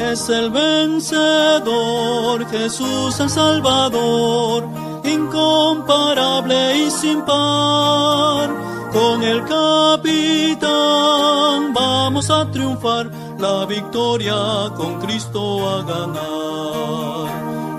Es 0.00 0.28
el 0.28 0.50
vencedor, 0.50 2.44
Jesús 2.50 3.20
el 3.20 3.30
Salvador, 3.30 4.64
incomparable 5.04 6.78
y 6.78 6.90
sin 6.90 7.22
par 7.22 8.50
con 8.92 9.22
el 9.22 9.44
capitán 9.44 11.39
vamos 11.72 12.30
a 12.30 12.50
triunfar, 12.50 13.10
la 13.38 13.66
victoria 13.66 14.70
con 14.76 15.00
Cristo 15.00 15.68
a 15.68 15.82
ganar, 15.82 17.28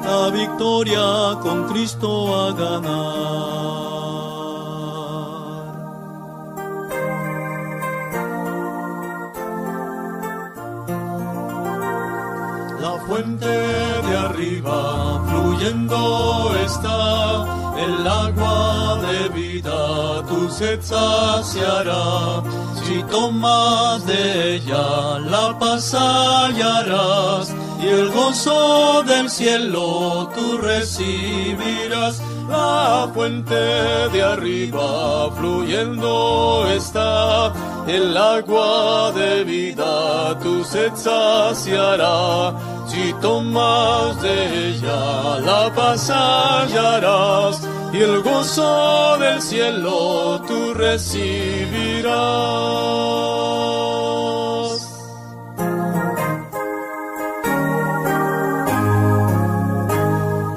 la 0.06 0.30
victoria 0.30 1.38
con 1.42 1.68
Cristo 1.70 2.10
a 2.36 2.52
ganar. 2.54 3.92
La 12.82 12.94
fuente 13.08 13.48
de 13.48 14.18
arriba 14.18 15.22
fluyendo 15.28 16.56
está 16.66 17.62
el 17.78 18.08
agua 18.08 19.00
de 19.02 19.30
vida 19.30 20.22
tu 20.28 20.50
sed 20.50 20.82
saciará. 20.82 22.71
Si 22.84 23.04
tomas 23.04 24.06
de 24.06 24.56
ella 24.56 25.20
la 25.20 25.58
paz 25.60 25.96
y 27.82 27.88
el 27.88 28.10
gozo 28.10 29.04
del 29.04 29.30
cielo 29.30 30.30
tú 30.36 30.58
recibirás. 30.58 32.22
La 32.50 33.10
fuente 33.14 33.56
de 33.56 34.22
arriba 34.22 35.32
fluyendo 35.38 36.68
está, 36.70 37.54
el 37.88 38.18
agua 38.18 39.12
de 39.14 39.46
vida 39.46 40.38
tu 40.40 40.64
sed 40.64 40.92
saciará. 40.96 42.54
Si 42.88 43.14
tomas 43.22 44.22
de 44.22 44.70
ella 44.70 45.40
la 45.40 45.72
paz 45.74 46.10
hallarás 46.10 47.62
y 47.94 47.98
el 47.98 48.22
gozo 48.22 49.18
del 49.18 49.42
cielo 49.42 50.42
tú 50.48 50.74
recibirás. 50.74 52.16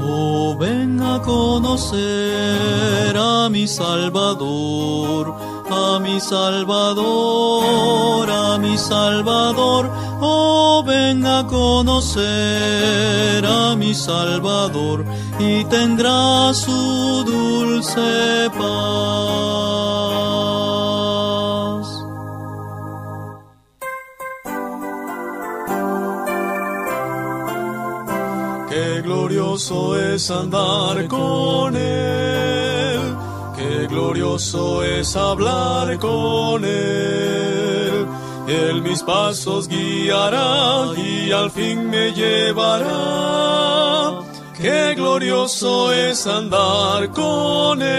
Oh, 0.01 0.57
ven 0.59 1.03
a 1.03 1.21
conocer 1.23 3.17
a 3.17 3.49
mi 3.51 3.67
Salvador, 3.67 5.35
a 5.71 5.99
mi 5.99 6.21
Salvador, 6.21 6.71
a 8.31 8.59
mi 8.59 8.79
Salvador. 8.79 10.14
Oh, 10.21 10.83
ven 10.87 11.25
a 11.27 11.47
conocer 11.47 13.45
a 13.45 13.75
mi 13.77 13.95
Salvador 13.95 15.05
y 15.39 15.65
tendrá 15.65 16.53
su 16.55 17.25
dulce 17.25 18.51
paz. 18.51 18.65
Qué 28.71 29.03
glorioso 29.03 29.99
es 29.99 30.31
andar 30.31 31.07
con 31.09 31.77
Él, 31.77 33.17
qué 33.57 33.87
glorioso 33.89 34.83
es 34.83 35.17
hablar 35.17 35.99
con 35.99 36.65
Él. 36.65 37.74
Él 38.47 38.83
mis 38.83 39.03
pasos 39.03 39.69
guiará 39.69 40.93
y 40.97 41.33
al 41.33 41.51
fin 41.51 41.89
me 41.89 42.13
llevará 42.13 43.65
qué 44.65 44.95
glorioso 44.95 45.93
es 45.93 46.27
andar 46.27 47.11
con 47.11 47.81
Él. 47.81 47.95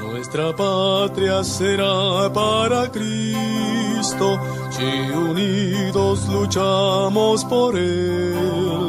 Nuestra 0.00 0.54
patria 0.54 1.42
será 1.42 2.30
para 2.32 2.90
Cristo, 2.90 4.38
si 4.70 5.10
unidos 5.10 6.28
luchamos 6.28 7.44
por 7.46 7.76
Él. 7.76 8.87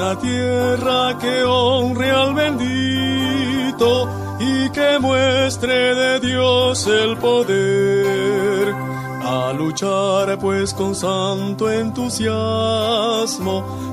Una 0.00 0.18
tierra 0.18 1.18
que 1.18 1.44
honre 1.44 2.10
al 2.10 2.32
bendito 2.32 4.08
y 4.40 4.70
que 4.70 4.98
muestre 4.98 5.94
de 5.94 6.20
Dios 6.20 6.86
el 6.86 7.18
poder. 7.18 8.74
A 9.22 9.52
luchar 9.52 10.38
pues 10.38 10.72
con 10.72 10.94
santo 10.94 11.70
entusiasmo, 11.70 12.32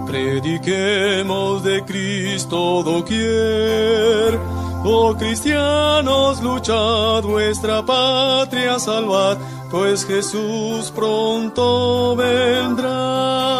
prediquemos 0.08 1.62
de 1.66 1.84
Cristo 1.84 2.84
doquier. 2.84 4.40
Oh 4.86 5.14
cristianos, 5.14 6.42
luchad 6.42 7.22
vuestra 7.24 7.86
patria, 7.86 8.80
salvad, 8.80 9.38
pues 9.70 10.06
Jesús 10.06 10.90
pronto 10.96 12.16
vendrá. 12.16 13.57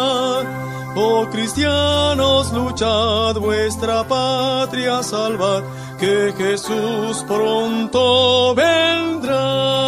Cristianos, 1.26 2.52
luchad 2.52 3.34
vuestra 3.36 4.06
patria, 4.06 5.02
salvad, 5.02 5.62
que 5.98 6.32
Jesús 6.36 7.24
pronto 7.26 8.54
vendrá. 8.54 9.78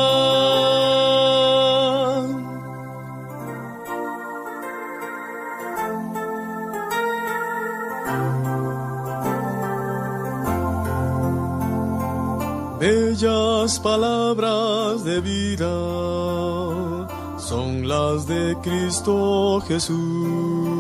Bellas 12.81 13.79
palabras 13.79 15.05
de 15.05 15.21
vida 15.21 15.69
son 17.37 17.87
las 17.87 18.27
de 18.27 18.57
Cristo 18.63 19.61
Jesús. 19.69 20.80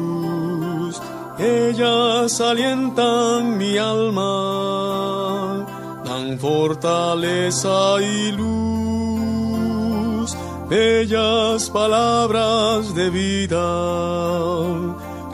Ellas 1.40 2.40
alientan 2.40 3.56
mi 3.56 3.78
alma, 3.78 5.66
dan 6.04 6.38
fortaleza 6.38 8.00
y 8.00 8.32
luz. 8.32 10.36
Bellas 10.68 11.70
palabras 11.70 12.94
de 12.94 13.10
vida 13.10 13.66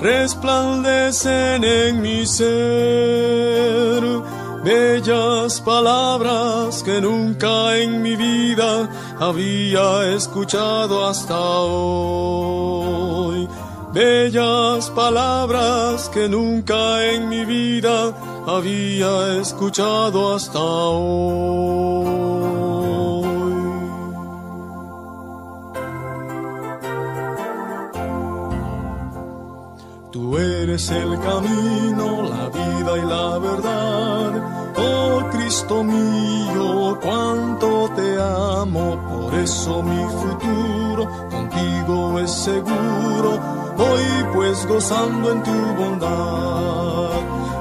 resplandecen 0.01 1.64
en 1.64 2.01
mi 2.01 2.25
ser 2.25 3.66
bellas 4.66 5.61
palabras 5.61 6.83
que 6.83 7.01
nunca 7.01 7.77
en 7.77 8.03
mi 8.03 8.16
vida 8.16 8.88
había 9.21 10.12
escuchado 10.14 11.07
hasta 11.07 11.38
hoy. 11.38 13.49
Bellas 13.97 14.91
palabras 14.91 16.11
que 16.11 16.29
nunca 16.29 17.03
en 17.03 17.31
mi 17.31 17.47
vida 17.47 18.13
había 18.47 19.41
escuchado 19.41 20.35
hasta 20.35 20.59
hoy. 20.61 22.05
Tú 30.13 30.37
eres 30.37 30.91
el 30.91 31.19
camino, 31.21 32.23
la 32.29 32.51
vida 32.51 32.99
y 32.99 33.07
la 33.15 33.39
verdad. 33.39 34.75
Oh 34.77 35.23
Cristo 35.33 35.83
mío, 35.83 36.99
cuánto 37.03 37.91
te 37.97 38.21
amo, 38.21 39.01
por 39.09 39.35
eso 39.37 39.83
mi 39.83 40.05
futuro 40.21 41.09
contigo 41.31 42.21
es 42.21 42.31
seguro. 42.31 43.66
Voy 43.77 44.05
pues 44.35 44.67
gozando 44.67 45.33
en 45.33 45.43
tu 45.43 45.75
bondad. 45.81 47.21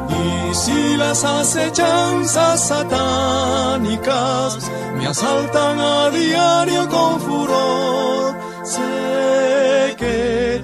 Y 0.09 0.55
si 0.55 0.97
las 0.97 1.23
acechanzas 1.23 2.67
satánicas 2.67 4.57
me 4.97 5.07
asaltan 5.07 5.79
a 5.79 6.09
diario 6.09 6.87
con 6.89 7.19
furor, 7.19 8.35
sé 8.63 9.95
que 9.97 10.63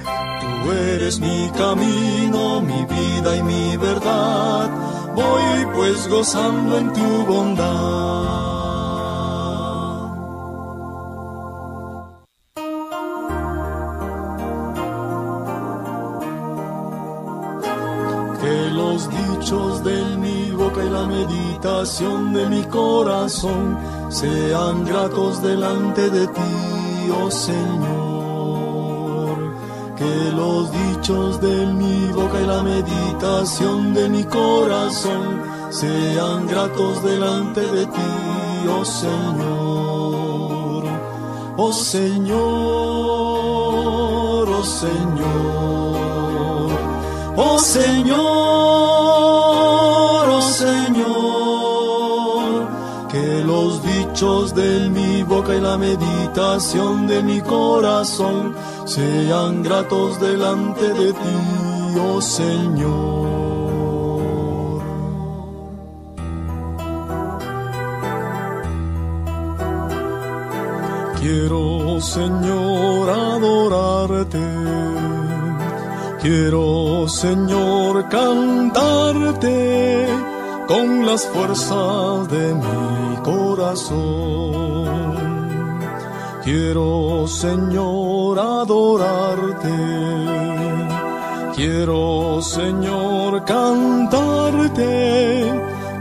Tú 0.64 0.72
eres 0.72 1.20
mi 1.20 1.50
camino, 1.58 2.62
mi 2.62 2.86
vida 2.86 3.36
y 3.36 3.44
mi 3.44 3.78
verdad. 3.78 4.70
Voy 5.16 5.66
pues 5.74 6.08
gozando 6.08 6.78
en 6.78 6.94
tu 6.94 7.26
bondad. 7.26 8.51
Meditación 21.06 22.34
de 22.34 22.48
mi 22.48 22.64
corazón 22.64 23.78
sean 24.10 24.86
gratos 24.86 25.42
delante 25.42 26.10
de 26.10 26.28
ti, 26.28 27.12
oh 27.24 27.32
Señor. 27.32 28.12
Que 29.96 30.32
los 30.36 30.72
dichos 30.72 31.40
de 31.42 31.66
mi 31.68 32.08
boca 32.12 32.42
y 32.42 32.46
la 32.46 32.64
meditación 32.64 33.94
de 33.94 34.10
mi 34.10 34.24
corazón 34.24 35.42
sean 35.70 36.48
gratos 36.48 37.04
delante 37.04 37.62
de 37.62 37.86
ti, 37.86 38.68
oh 38.70 38.86
Señor. 38.86 39.72
Oh 41.64 41.72
Señor, 41.72 42.40
oh 44.50 44.64
Señor, 44.64 45.30
oh 47.38 47.60
Señor, 47.60 48.81
de 54.22 54.88
mi 54.88 55.24
boca 55.24 55.56
y 55.56 55.60
la 55.60 55.80
meditación 55.80 57.08
de 57.08 57.24
mi 57.24 57.42
corazón 57.42 58.54
sean 58.86 59.64
gratos 59.64 60.20
delante 60.20 60.94
de 60.94 61.12
ti, 61.12 62.00
oh 62.00 62.22
Señor. 62.22 63.32
Quiero, 71.20 72.00
Señor, 72.00 73.10
adorarte. 73.10 74.38
Quiero, 76.22 77.08
Señor, 77.08 78.08
cantarte 78.08 80.08
con 80.68 81.08
las 81.08 81.26
fuerzas 81.26 82.30
de 82.30 82.54
mi 82.54 83.16
corazón. 83.24 83.51
Quiero, 86.44 87.28
Señor, 87.28 88.40
adorarte. 88.40 89.70
Quiero, 91.56 92.42
Señor, 92.42 93.44
cantarte 93.46 94.92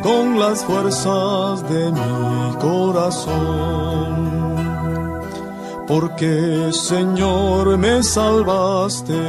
con 0.02 0.38
las 0.38 0.64
fuerzas 0.64 1.68
de 1.68 1.92
mi 1.92 2.54
corazón. 2.58 4.30
Porque, 5.86 6.70
Señor, 6.72 7.76
me 7.76 8.02
salvaste. 8.02 9.20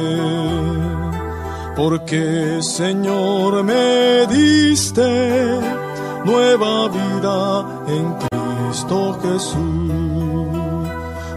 Porque, 1.76 2.60
Señor, 2.62 3.62
me 3.64 4.26
diste 4.28 5.81
nueva 6.24 6.88
vida 6.88 7.66
en 7.88 8.14
Cristo 8.14 9.18
Jesús 9.22 10.32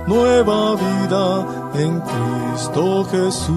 nueva 0.07 0.75
vida 0.75 1.71
en 1.73 2.01
Cristo 2.01 3.05
Jesús. 3.05 3.55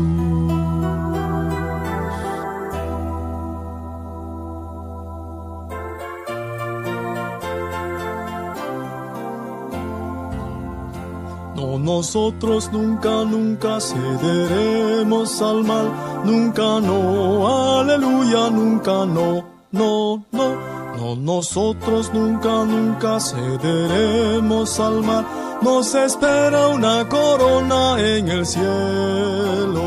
No, 11.55 11.79
nosotros 11.79 12.71
nunca, 12.73 13.25
nunca 13.25 13.81
cederemos 13.81 15.43
al 15.43 15.64
mal, 15.64 15.93
nunca 16.25 16.81
no, 16.81 17.79
aleluya, 17.81 18.51
nunca 18.51 19.05
no, 19.07 19.45
no, 19.73 20.25
no. 20.33 20.78
No, 20.99 21.15
nosotros 21.15 22.13
nunca, 22.13 22.65
nunca 22.65 23.21
cederemos 23.21 24.81
al 24.81 25.01
mal 25.01 25.25
nos 25.63 25.95
espera 25.95 26.67
una 26.69 27.09
corona 27.09 28.01
en 28.01 28.29
el 28.29 28.47
cielo. 28.47 29.83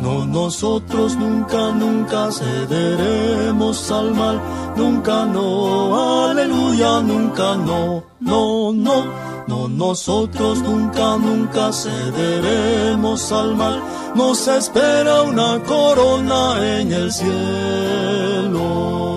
No, 0.00 0.26
nosotros 0.26 1.16
nunca, 1.16 1.72
nunca 1.72 2.30
cederemos 2.30 3.90
al 3.90 4.14
mal, 4.14 4.38
nunca 4.76 5.24
no, 5.24 6.28
aleluya, 6.28 7.00
nunca 7.00 7.56
no, 7.56 8.04
no, 8.20 8.72
no. 8.72 9.24
No, 9.46 9.68
nosotros 9.68 10.62
nunca, 10.62 11.18
nunca 11.18 11.70
cederemos 11.70 13.30
al 13.30 13.54
mal, 13.54 13.78
nos 14.14 14.48
espera 14.48 15.20
una 15.20 15.62
corona 15.64 16.80
en 16.80 16.92
el 16.92 17.12
cielo. 17.12 19.13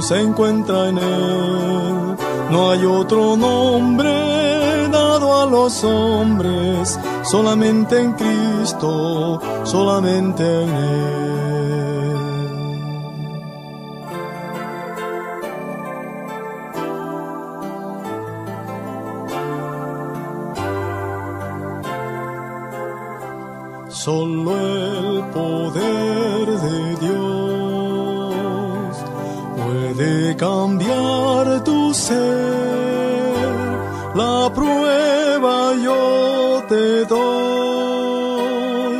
se 0.00 0.22
encuentra 0.22 0.88
en 0.88 0.96
Él. 0.96 2.16
No 2.50 2.70
hay 2.70 2.86
otro 2.86 3.36
nombre 3.36 4.88
dado 4.88 5.42
a 5.42 5.44
los 5.44 5.84
hombres, 5.84 6.98
solamente 7.24 8.00
en 8.00 8.12
Cristo, 8.14 9.38
solamente 9.64 10.62
en 10.62 10.70
Él. 10.70 11.47
Solo 24.08 24.52
el 24.56 25.22
poder 25.34 26.46
de 26.46 26.78
Dios 26.96 28.38
cambiar 30.38 31.62
tu 31.62 31.92
ser, 31.92 32.16
la 34.14 34.50
prueba 34.54 35.74
yo 35.84 36.64
te 36.70 37.04
doy. 37.04 38.96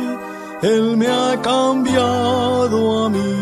Él 0.61 0.95
me 0.95 1.07
ha 1.07 1.41
cambiado 1.41 3.05
a 3.05 3.09
mí. 3.09 3.35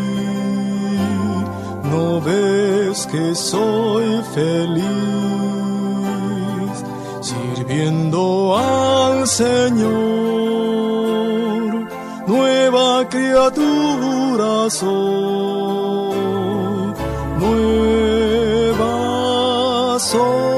No 1.92 2.22
ves 2.22 3.06
que 3.12 3.34
soy 3.34 4.22
feliz 4.34 4.84
sirviendo 7.20 8.56
al 8.56 9.26
Señor. 9.26 10.07
Soy, 14.70 14.84
nueva 17.40 18.84
soy. 19.98 20.48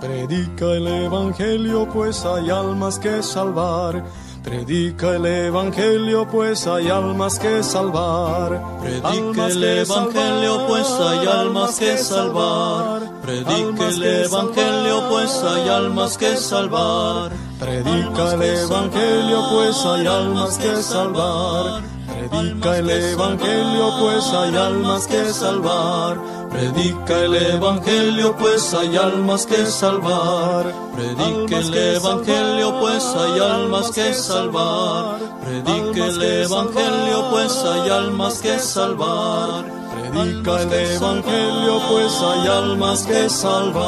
Predica 0.00 0.64
el 0.64 0.86
Evangelio, 0.88 1.88
pues 1.92 2.24
hay 2.24 2.50
almas 2.50 2.98
que 2.98 3.22
salvar. 3.22 4.04
Predica 4.42 5.14
el 5.14 5.26
Evangelio, 5.26 6.26
pues 6.26 6.66
hay 6.66 6.90
almas 6.90 7.38
que 7.38 7.62
salvar. 7.62 8.60
Predica 8.82 9.46
el 9.46 9.62
Evangelio, 9.62 10.66
pues 10.66 10.90
hay 10.90 11.26
almas 11.28 11.78
que 11.78 11.96
salvar. 11.96 13.09
Predica 13.22 13.88
el 13.88 14.02
Evangelio, 14.02 15.08
pues 15.08 15.42
hay 15.42 15.68
almas 15.68 16.16
que 16.16 16.36
salvar. 16.36 17.30
Predica 17.58 18.34
el 18.34 18.42
Evangelio, 18.42 19.48
pues 19.50 19.76
hay 19.84 20.06
almas 20.06 20.58
que 20.58 20.82
salvar. 20.82 21.82
Predica 22.06 22.78
el 22.78 22.90
Evangelio, 22.90 23.92
pues 24.00 24.24
hay 24.32 24.56
almas 24.56 25.06
que 25.06 25.32
salvar. 25.32 26.18
Predica 26.50 27.18
el 27.20 27.34
Evangelio, 27.34 28.36
pues 28.36 28.74
hay 28.74 28.96
almas 28.96 29.46
que 29.46 29.66
salvar. 29.66 30.72
Predica 30.96 31.58
el 31.58 31.74
Evangelio, 31.74 32.80
pues 32.80 33.04
hay 33.04 33.40
almas 33.40 33.90
que 33.90 34.14
salvar. 34.14 35.18
Predica 35.44 36.06
el 36.06 36.22
Evangelio, 36.22 37.30
pues 37.30 37.64
hay 37.64 37.90
almas 37.90 38.40
que 38.40 38.58
salvar. 38.58 39.79
Predica 40.10 40.62
el 40.62 40.72
Evangelio, 40.72 41.80
pues 41.88 42.20
hay 42.20 42.48
almas 42.48 43.06
que 43.06 43.28
salvar. 43.28 43.80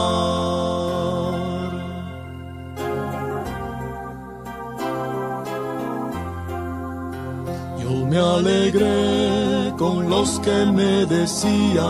Yo 7.83 8.07
me 8.07 8.19
alegré 8.19 9.73
con 9.77 10.09
los 10.09 10.39
que 10.41 10.67
me 10.67 11.07
decían, 11.07 11.83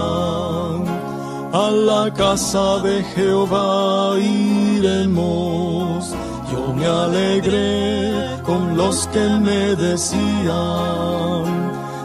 a 1.53 1.71
la 1.71 2.11
casa 2.15 2.79
de 2.79 3.05
Jehová 3.15 4.19
iremos. 4.19 6.15
Yo 6.51 6.73
me 6.73 6.87
alegré 6.87 8.41
con 8.45 8.77
los 8.77 9.07
que 9.09 9.29
me 9.47 9.77
decían, 9.77 10.53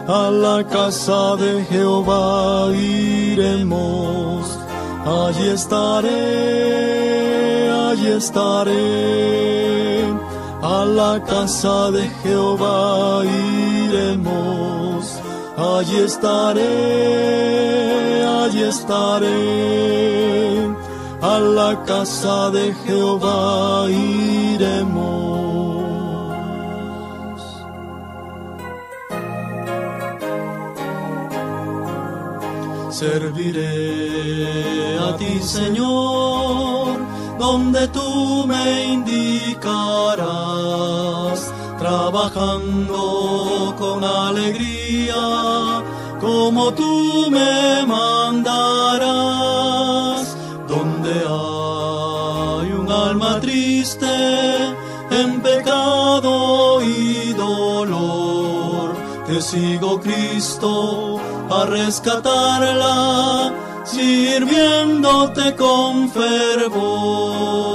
a 0.08 0.30
la 0.30 0.64
casa 0.64 1.36
de 1.36 1.62
Jehová 1.66 2.72
iremos. 2.74 4.58
Allí 5.04 5.50
estaré, 5.50 6.08
allí 7.70 8.08
estaré, 8.22 8.74
a 10.62 10.84
la 10.86 11.22
casa 11.22 11.90
de 11.90 12.08
Jehová 12.22 13.22
iremos. 13.84 15.20
Allí 15.58 15.98
estaré, 15.98 16.64
allí 18.24 18.62
estaré, 18.62 19.28
a 21.20 21.38
la 21.38 21.84
casa 21.84 22.50
de 22.50 22.72
Jehová 22.86 23.90
iremos. 23.90 25.27
Serviré 32.98 34.98
a 34.98 35.14
ti, 35.16 35.40
Señor, 35.40 36.98
donde 37.38 37.86
tú 37.88 38.44
me 38.44 38.86
indicarás, 38.86 40.26
trabajando 41.78 43.72
con 43.78 44.02
alegría, 44.02 45.14
como 46.20 46.74
tú 46.74 47.30
me 47.30 47.86
mandarás, 47.86 49.06
donde 50.66 51.20
hay 51.20 52.72
un 52.72 52.90
alma 52.90 53.38
triste, 53.38 54.08
en 55.12 55.40
pecado 55.40 56.82
y 56.82 57.32
dolor, 57.34 58.96
te 59.28 59.40
sigo 59.40 60.00
Cristo 60.00 61.17
a 61.50 61.66
rescatarla, 61.66 63.52
sirviéndote 63.84 65.54
con 65.56 66.08
fervor. 66.10 67.68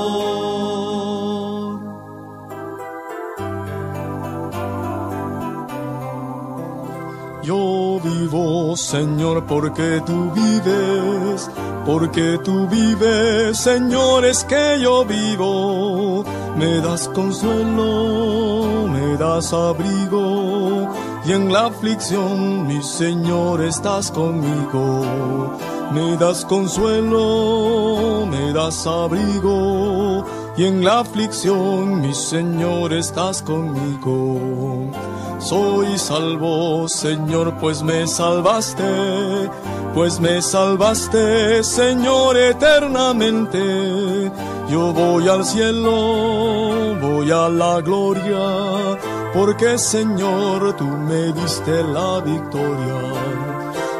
Yo 7.43 7.99
vivo, 8.01 8.77
Señor, 8.77 9.43
porque 9.45 10.01
tú 10.05 10.31
vives, 10.31 11.49
porque 11.85 12.39
tú 12.41 12.67
vives, 12.69 13.57
Señor, 13.57 14.23
es 14.23 14.45
que 14.45 14.79
yo 14.81 15.03
vivo. 15.03 16.23
Me 16.55 16.79
das 16.79 17.09
consuelo, 17.09 18.87
me 18.87 19.17
das 19.17 19.51
abrigo, 19.51 20.87
y 21.25 21.31
en 21.31 21.51
la 21.51 21.67
aflicción, 21.67 22.67
mi 22.67 22.81
Señor, 22.83 23.61
estás 23.63 24.11
conmigo. 24.11 25.57
Me 25.91 26.17
das 26.17 26.43
consuelo, 26.45 28.25
me 28.29 28.51
das 28.51 28.85
abrigo, 28.87 30.25
y 30.57 30.65
en 30.65 30.83
la 30.83 30.99
aflicción, 30.99 32.01
mi 32.01 32.13
Señor, 32.13 32.93
estás 32.93 33.41
conmigo. 33.41 34.91
Soy 35.39 35.97
salvo, 35.97 36.87
Señor, 36.87 37.53
pues 37.59 37.83
me 37.83 38.07
salvaste, 38.07 39.49
pues 39.93 40.19
me 40.19 40.41
salvaste, 40.41 41.63
Señor, 41.63 42.37
eternamente. 42.37 44.31
Yo 44.69 44.93
voy 44.93 45.27
al 45.27 45.45
cielo, 45.45 46.95
voy 47.01 47.29
a 47.29 47.49
la 47.49 47.81
gloria, 47.81 48.97
porque 49.33 49.77
Señor, 49.77 50.75
tú 50.77 50.85
me 50.85 51.33
diste 51.33 51.83
la 51.83 52.19
victoria. 52.21 53.01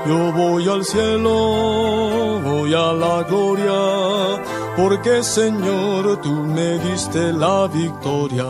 Yo 0.06 0.32
voy 0.34 0.68
al 0.68 0.84
cielo, 0.84 2.42
voy 2.44 2.74
a 2.74 2.92
la 2.94 3.24
gloria, 3.24 4.44
porque 4.76 5.24
Señor, 5.24 6.22
tú 6.22 6.32
me 6.32 6.78
diste 6.80 7.32
la 7.32 7.68
victoria. 7.68 8.50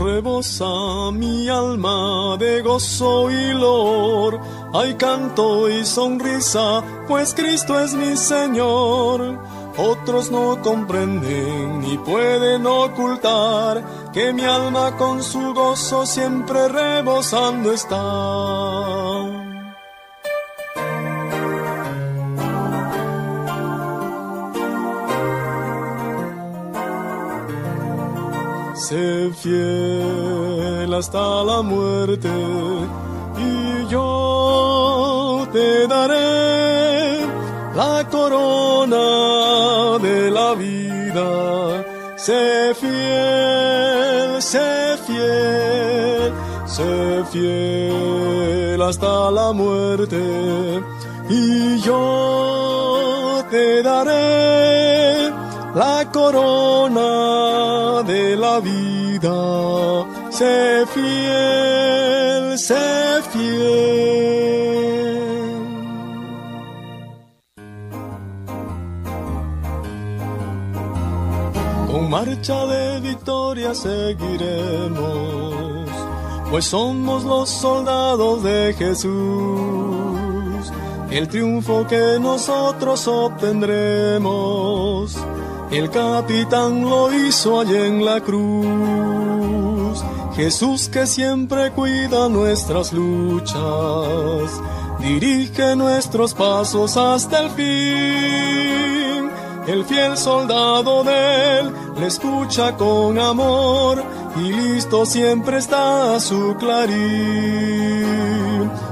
Rebosa 0.00 1.10
mi 1.12 1.48
alma 1.50 2.36
de 2.38 2.62
gozo 2.62 3.30
y 3.30 3.52
lor, 3.52 4.40
hay 4.72 4.94
canto 4.94 5.68
y 5.68 5.84
sonrisa, 5.84 6.82
pues 7.08 7.34
Cristo 7.34 7.78
es 7.80 7.94
mi 7.94 8.16
Señor. 8.16 9.38
Otros 9.76 10.30
no 10.30 10.60
comprenden 10.62 11.80
ni 11.80 11.96
pueden 11.98 12.66
ocultar 12.66 14.10
que 14.12 14.32
mi 14.32 14.42
alma 14.42 14.96
con 14.96 15.22
su 15.22 15.54
gozo 15.54 16.04
siempre 16.06 16.68
rebosando 16.68 17.72
está. 17.72 19.40
Sé 28.74 29.30
fiel 29.40 30.92
hasta 30.92 31.44
la 31.44 31.62
muerte 31.62 32.28
Sé 42.22 42.74
fiel, 42.78 44.42
sé 44.42 44.98
fiel, 45.06 46.32
sé 46.66 47.24
fiel 47.32 48.82
hasta 48.82 49.30
la 49.30 49.52
muerte 49.52 50.20
y 51.30 51.80
yo 51.80 53.42
te 53.50 53.82
daré 53.82 55.30
la 55.74 56.06
corona 56.12 58.02
de 58.02 58.36
la 58.36 58.60
vida. 58.60 60.04
Sé 60.30 60.84
fiel, 60.92 62.58
sé 62.58 63.22
fiel. 63.32 64.29
De 72.40 73.00
victoria 73.00 73.74
seguiremos, 73.74 75.90
pues 76.50 76.64
somos 76.64 77.22
los 77.24 77.50
soldados 77.50 78.42
de 78.42 78.74
Jesús. 78.78 79.10
El 81.10 81.28
triunfo 81.28 81.86
que 81.86 82.16
nosotros 82.18 83.06
obtendremos, 83.08 85.18
el 85.70 85.90
capitán 85.90 86.88
lo 86.88 87.12
hizo 87.12 87.60
allí 87.60 87.76
en 87.76 88.06
la 88.06 88.22
cruz. 88.22 90.02
Jesús 90.34 90.88
que 90.88 91.06
siempre 91.06 91.72
cuida 91.72 92.30
nuestras 92.30 92.94
luchas, 92.94 94.62
dirige 94.98 95.76
nuestros 95.76 96.32
pasos 96.32 96.96
hasta 96.96 97.40
el 97.40 97.50
fin. 97.50 99.10
El 99.66 99.84
fiel 99.84 100.16
soldado 100.16 101.04
de 101.04 101.60
él 101.60 101.74
le 102.00 102.06
escucha 102.06 102.76
con 102.76 103.18
amor 103.18 104.02
y 104.36 104.52
listo 104.52 105.04
siempre 105.04 105.58
está 105.58 106.18
su 106.18 106.56
clarín. 106.58 108.08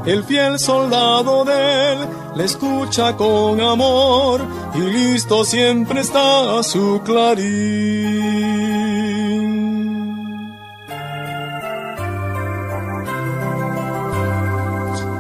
El 0.04 0.24
fiel 0.24 0.58
soldado 0.58 1.44
de 1.46 1.92
él 1.92 1.98
le 2.36 2.44
escucha 2.44 3.16
con 3.16 3.60
amor 3.62 4.42
y 4.74 4.80
listo 4.80 5.42
siempre 5.44 6.02
está 6.02 6.62
su 6.62 7.00
clarín. 7.02 8.58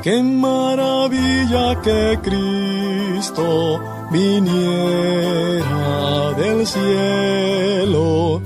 Qué 0.02 0.22
maravilla 0.22 1.80
que 1.80 2.18
Cristo 2.22 3.97
viniera 4.10 5.88
del 6.36 6.66
cielo. 6.66 8.40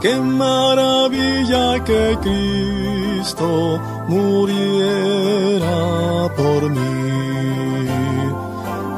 Qué 0.00 0.16
maravilla 0.16 1.82
que 1.84 2.18
Cristo 2.20 3.80
muriera 4.08 5.78
por 6.36 6.70
mí. 6.70 7.04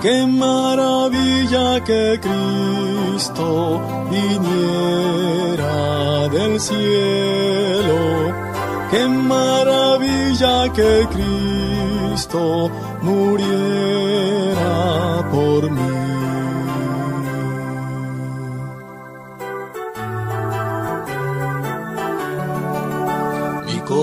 Qué 0.02 0.26
maravilla 0.26 1.82
que 1.84 2.20
Cristo 2.20 3.80
viniera 4.10 5.76
del 6.28 6.60
cielo. 6.60 8.34
Qué 8.90 9.06
maravilla 9.08 10.72
que 10.72 11.06
Cristo 11.10 12.70
muriera 13.02 14.76
por 15.30 15.70
mí. 15.70 16.05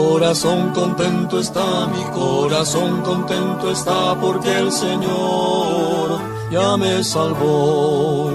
Corazón 0.03 0.71
contento 0.71 1.39
está, 1.39 1.87
mi 1.87 2.03
corazón 2.13 3.01
contento 3.01 3.71
está 3.71 4.15
porque 4.19 4.57
el 4.57 4.71
Señor 4.71 6.19
ya 6.51 6.75
me 6.77 7.03
salvó. 7.03 8.31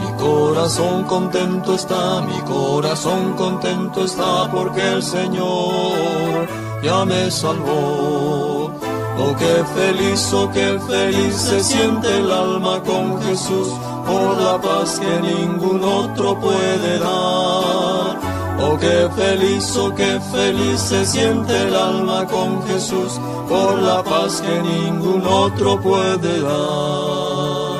Mi 0.00 0.10
corazón 0.18 1.04
contento 1.04 1.74
está, 1.74 2.20
mi 2.22 2.38
corazón 2.40 3.34
contento 3.34 4.04
está 4.04 4.50
porque 4.50 4.82
el 4.96 5.02
Señor 5.02 6.48
ya 6.82 7.04
me 7.04 7.30
salvó. 7.30 8.72
Oh, 9.16 9.34
qué 9.38 9.54
feliz, 9.76 10.32
oh, 10.32 10.50
qué 10.52 10.78
feliz 10.88 11.34
se 11.36 11.62
siente 11.62 12.08
el 12.18 12.30
alma 12.32 12.82
con 12.82 13.22
Jesús 13.22 13.68
por 14.06 14.36
la 14.40 14.60
paz 14.60 14.98
que 14.98 15.14
ningún 15.20 15.82
otro 15.84 16.38
puede 16.40 16.98
dar. 16.98 18.23
Oh, 18.60 18.78
qué 18.78 19.08
feliz, 19.16 19.76
oh, 19.76 19.94
qué 19.94 20.20
feliz 20.32 20.80
se 20.80 21.04
siente 21.04 21.62
el 21.62 21.74
alma 21.74 22.26
con 22.26 22.62
Jesús 22.66 23.20
por 23.48 23.78
la 23.78 24.02
paz 24.02 24.40
que 24.40 24.62
ningún 24.62 25.26
otro 25.26 25.80
puede 25.80 26.40
dar. 26.40 27.74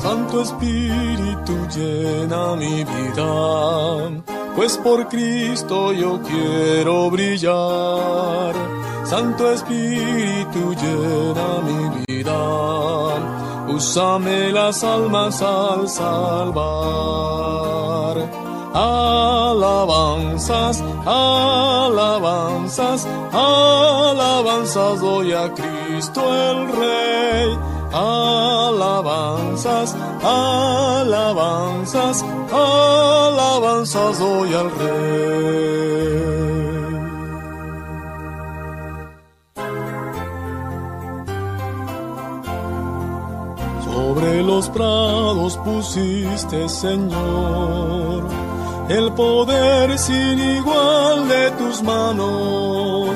Santo 0.00 0.42
Espíritu 0.42 1.54
llena 1.74 2.56
mi 2.56 2.84
vida, 2.84 4.22
pues 4.54 4.76
por 4.78 5.08
Cristo 5.08 5.92
yo 5.92 6.20
quiero 6.22 7.10
brillar. 7.10 8.54
Santo 9.04 9.50
Espíritu 9.52 10.74
llena 10.74 11.60
mi 11.64 12.04
vida, 12.06 12.38
úsame 13.68 14.52
las 14.52 14.84
almas 14.84 15.42
al 15.42 15.88
salvar. 15.88 16.56
Alabanzas, 18.74 20.82
alabanzas, 21.06 23.06
alabanzas 23.32 25.00
doy 25.00 25.32
a 25.32 25.52
Cristo 25.54 26.34
el 26.34 26.68
Rey. 26.72 27.58
Alabanzas, 27.92 29.94
alabanzas, 30.22 32.24
alabanzas 32.52 34.18
doy 34.18 34.54
al 34.54 34.70
Rey. 34.70 36.55
Los 44.44 44.68
prados 44.70 45.56
pusiste, 45.58 46.68
Señor, 46.68 48.24
el 48.88 49.12
poder 49.12 49.98
sin 49.98 50.38
igual 50.38 51.28
de 51.28 51.50
tus 51.52 51.82
manos. 51.82 53.10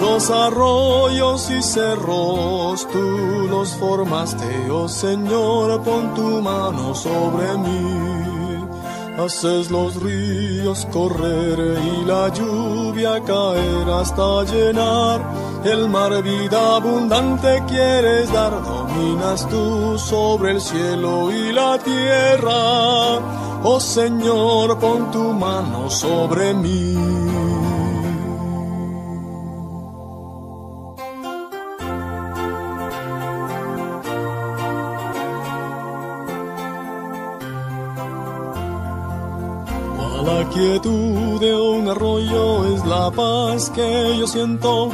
Los 0.00 0.30
arroyos 0.30 1.50
y 1.50 1.62
cerros 1.62 2.88
tú 2.90 3.46
los 3.48 3.74
formaste, 3.74 4.70
oh 4.70 4.88
Señor, 4.88 5.82
pon 5.82 6.14
tu 6.14 6.40
mano 6.42 6.94
sobre 6.94 7.56
mí. 7.58 8.41
Haces 9.18 9.70
los 9.70 10.02
ríos 10.02 10.86
correr 10.92 11.78
y 11.82 12.04
la 12.04 12.28
lluvia 12.28 13.20
caer 13.24 13.88
hasta 13.90 14.44
llenar 14.44 15.20
el 15.64 15.88
mar 15.88 16.22
vida 16.22 16.76
abundante 16.76 17.62
quieres 17.68 18.32
dar, 18.32 18.52
dominas 18.64 19.48
tú 19.48 19.96
sobre 19.96 20.52
el 20.52 20.60
cielo 20.60 21.30
y 21.30 21.52
la 21.52 21.78
tierra. 21.78 23.20
Oh 23.62 23.78
Señor, 23.78 24.76
pon 24.80 25.10
tu 25.12 25.32
mano 25.32 25.88
sobre 25.88 26.52
mí. 26.52 27.31
Quietud 40.52 41.40
de 41.40 41.54
un 41.54 41.88
arroyo 41.88 42.74
es 42.74 42.84
la 42.84 43.10
paz 43.10 43.70
que 43.70 44.16
yo 44.18 44.26
siento 44.26 44.90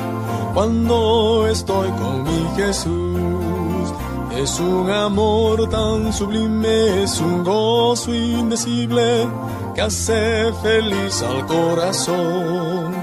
cuando 0.55 1.47
estoy 1.49 1.91
con 1.91 2.23
mi 2.23 2.49
Jesús. 2.57 3.93
Es 4.37 4.61
un 4.61 4.91
amor 4.91 5.69
tan 5.69 6.13
sublime, 6.13 7.03
es 7.03 7.21
un 7.21 7.43
gozo 7.43 8.15
indecible 8.15 9.27
que 9.75 9.83
hace 9.83 10.53
feliz 10.63 11.23
al 11.23 11.45
corazón. 11.47 12.95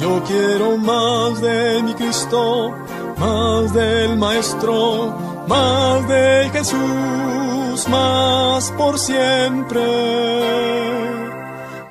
Yo 0.00 0.22
quiero 0.26 0.78
más 0.78 1.40
de 1.40 1.82
mi 1.82 1.92
Cristo, 1.92 2.72
más 3.18 3.72
del 3.74 4.16
Maestro, 4.16 5.14
más 5.46 6.08
de 6.08 6.48
Jesús, 6.52 7.88
más 7.88 8.72
por 8.78 8.98
siempre. 8.98 10.87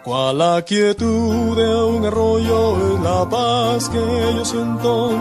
Cual 0.08 0.38
la 0.38 0.62
quietud 0.62 1.58
de 1.58 1.84
un 1.84 2.06
arroyo 2.06 2.78
es 2.94 3.02
la 3.02 3.28
paz 3.30 3.90
que 3.90 4.00
yo 4.38 4.46
siento 4.46 5.12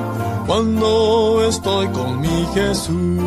cuando 0.47 1.43
estoy 1.45 1.89
con 1.89 2.20
mi 2.20 2.47
Jesús. 2.55 3.20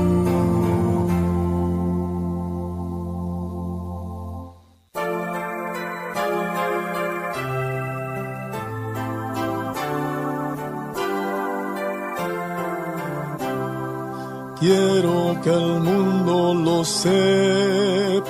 Quiero 14.61 15.41
que 15.43 15.49
el 15.49 15.79
mundo 15.81 16.53
lo 16.53 16.85
sepa 16.85 18.29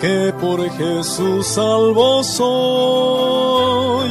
que 0.00 0.32
por 0.40 0.68
Jesús 0.70 1.46
salvo 1.46 2.24
soy. 2.24 4.10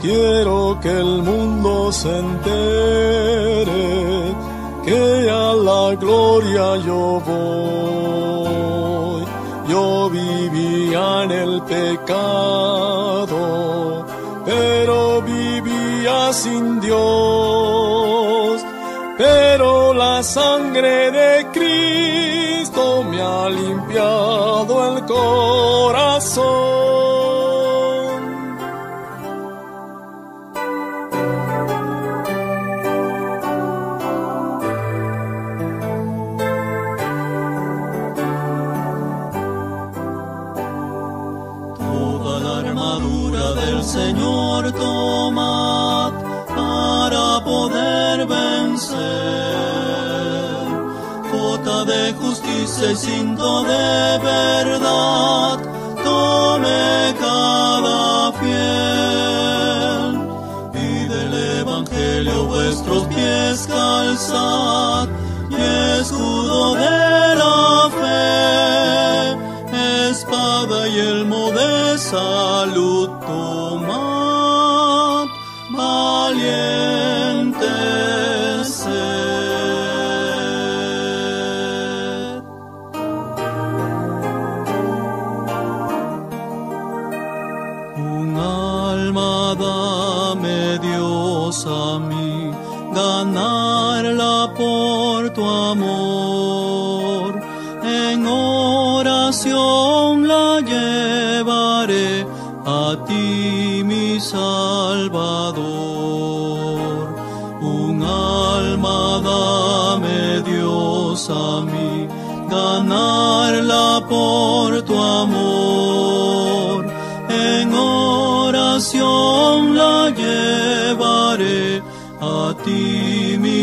Quiero 0.00 0.78
que 0.80 0.88
el 0.90 1.22
mundo 1.22 1.92
se 1.92 2.18
entere, 2.18 3.64
que 4.84 5.30
a 5.30 5.52
la 5.54 5.94
gloria 5.94 6.76
yo 6.78 7.22
voy. 7.30 9.24
Yo 9.68 10.10
vivía 10.10 11.24
en 11.24 11.30
el 11.30 11.62
pecado, 11.62 13.38
pero 14.44 15.22
vivía 15.22 16.32
sin 16.32 16.80
Dios 16.80 18.10
pero 19.20 19.92
la 19.92 20.22
sangre 20.22 21.10
de 21.10 21.39
corazón. 26.20 26.50
Toda 41.78 42.40
la 42.40 42.58
armadura 42.68 43.54
del 43.54 43.82
Señor 43.82 44.72
toma 44.72 46.12
para 46.48 47.44
poder 47.44 48.26
vencer. 48.26 49.00
Jota 51.32 51.84
de 51.84 52.12
justicia 52.14 52.90
y 52.92 52.96
cinto 52.96 53.62
de 53.62 54.18
verdad, 54.18 54.79
calzad, 64.20 65.08
y 65.50 66.00
escudo 66.00 66.74
de 66.74 67.34
la 67.36 67.90
fe, 68.00 69.36
espada 70.10 70.88
y 70.88 70.98
elmo 70.98 71.50
de 71.52 71.98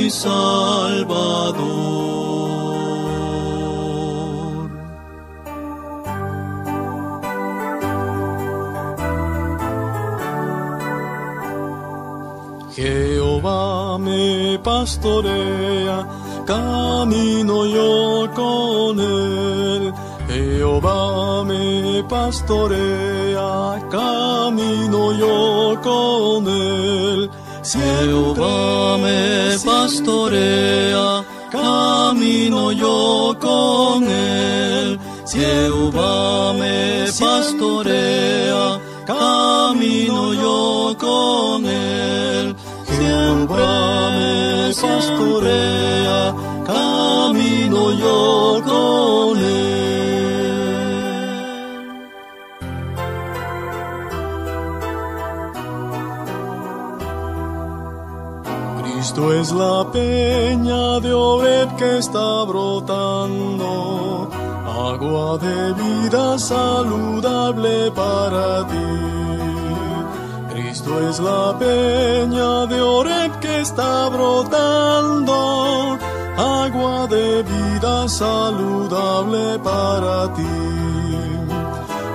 Salvador. 0.09 1.87
Jehová 12.77 13.97
me 13.97 14.59
pastorea, 14.59 16.07
camino 16.45 17.65
yo 17.65 18.29
con 18.35 18.99
él. 18.99 19.93
Jehová 20.27 21.43
me 21.43 22.03
pastorea, 22.03 23.81
camino 23.89 25.11
yo 25.13 25.81
con 25.81 26.47
él. 26.47 27.31
Jehová 27.69 28.97
me 28.97 29.57
pastorea, 29.65 31.25
camino 31.51 32.71
yo 32.71 33.35
con 33.41 34.03
él. 34.09 34.97
Jehová 35.27 36.53
me 36.53 37.07
pastorea, 37.19 38.79
camino 39.05 40.33
yo 40.33 40.95
con 40.97 41.65
él. 41.65 42.55
Siempre 42.85 43.63
me 44.15 44.73
pastorea, 44.73 45.96
Cristo 59.17 59.33
es 59.33 59.51
la 59.51 59.91
peña 59.91 60.99
de 60.99 61.11
Oreb 61.11 61.75
que 61.75 61.97
está 61.97 62.43
brotando, 62.43 64.29
agua 64.63 65.39
de 65.39 65.73
vida 65.73 66.37
saludable 66.37 67.89
para 67.93 68.67
ti. 68.67 68.75
Cristo 70.53 70.99
es 71.09 71.19
la 71.19 71.57
peña 71.57 72.67
de 72.67 72.79
Oreb 72.79 73.39
que 73.39 73.61
está 73.61 74.07
brotando, 74.09 75.97
agua 76.37 77.07
de 77.07 77.41
vida 77.41 78.07
saludable 78.07 79.57
para 79.63 80.31
ti. 80.35 80.43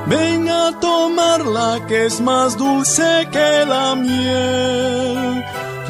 Ven 0.07 0.49
a 0.49 0.71
tomarla 0.79 1.85
que 1.89 2.07
es 2.07 2.21
más 2.21 2.57
dulce 2.57 3.29
que 3.33 3.65
la 3.67 3.97
miel. 3.97 5.42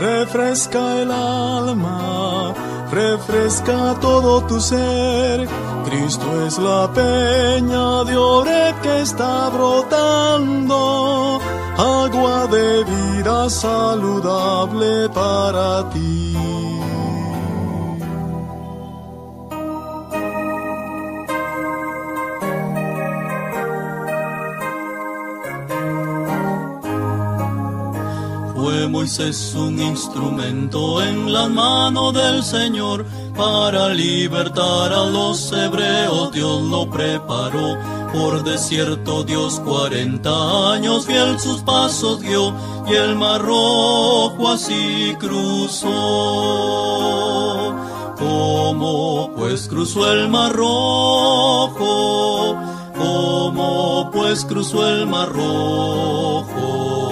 Refresca 0.02 1.00
el 1.00 1.12
alma, 1.12 2.52
refresca 2.90 3.94
todo 4.00 4.42
tu 4.48 4.60
ser. 4.60 5.48
Cristo 5.84 6.44
es 6.44 6.58
la 6.58 6.90
peña 6.92 8.02
de 8.02 8.16
Oreb 8.16 8.80
que 8.80 9.02
está 9.02 9.48
brotando, 9.50 11.40
agua 11.78 12.48
de 12.48 12.82
vida 12.82 13.48
saludable 13.48 15.08
para 15.10 15.88
ti. 15.90 16.61
Moisés 29.02 29.52
un 29.56 29.80
instrumento 29.80 31.02
en 31.02 31.32
la 31.32 31.48
mano 31.48 32.12
del 32.12 32.44
Señor 32.44 33.04
para 33.36 33.88
libertar 33.88 34.92
a 34.92 35.04
los 35.06 35.50
hebreos. 35.52 36.30
Dios 36.30 36.62
lo 36.62 36.88
preparó 36.88 37.76
por 38.12 38.44
desierto. 38.44 39.24
Dios 39.24 39.58
cuarenta 39.58 40.72
años 40.74 41.04
fiel 41.04 41.40
sus 41.40 41.62
pasos 41.62 42.20
dio 42.20 42.54
y 42.86 42.94
el 42.94 43.16
mar 43.16 43.42
rojo 43.42 44.48
así 44.48 45.16
cruzó. 45.18 45.88
¿Cómo 48.16 49.32
pues 49.36 49.66
cruzó 49.66 50.08
el 50.12 50.28
mar 50.28 50.52
rojo? 50.52 51.76
¿Cómo 52.96 54.10
pues 54.12 54.44
cruzó 54.44 54.86
el 54.86 55.08
mar 55.08 55.28
rojo? 55.28 57.11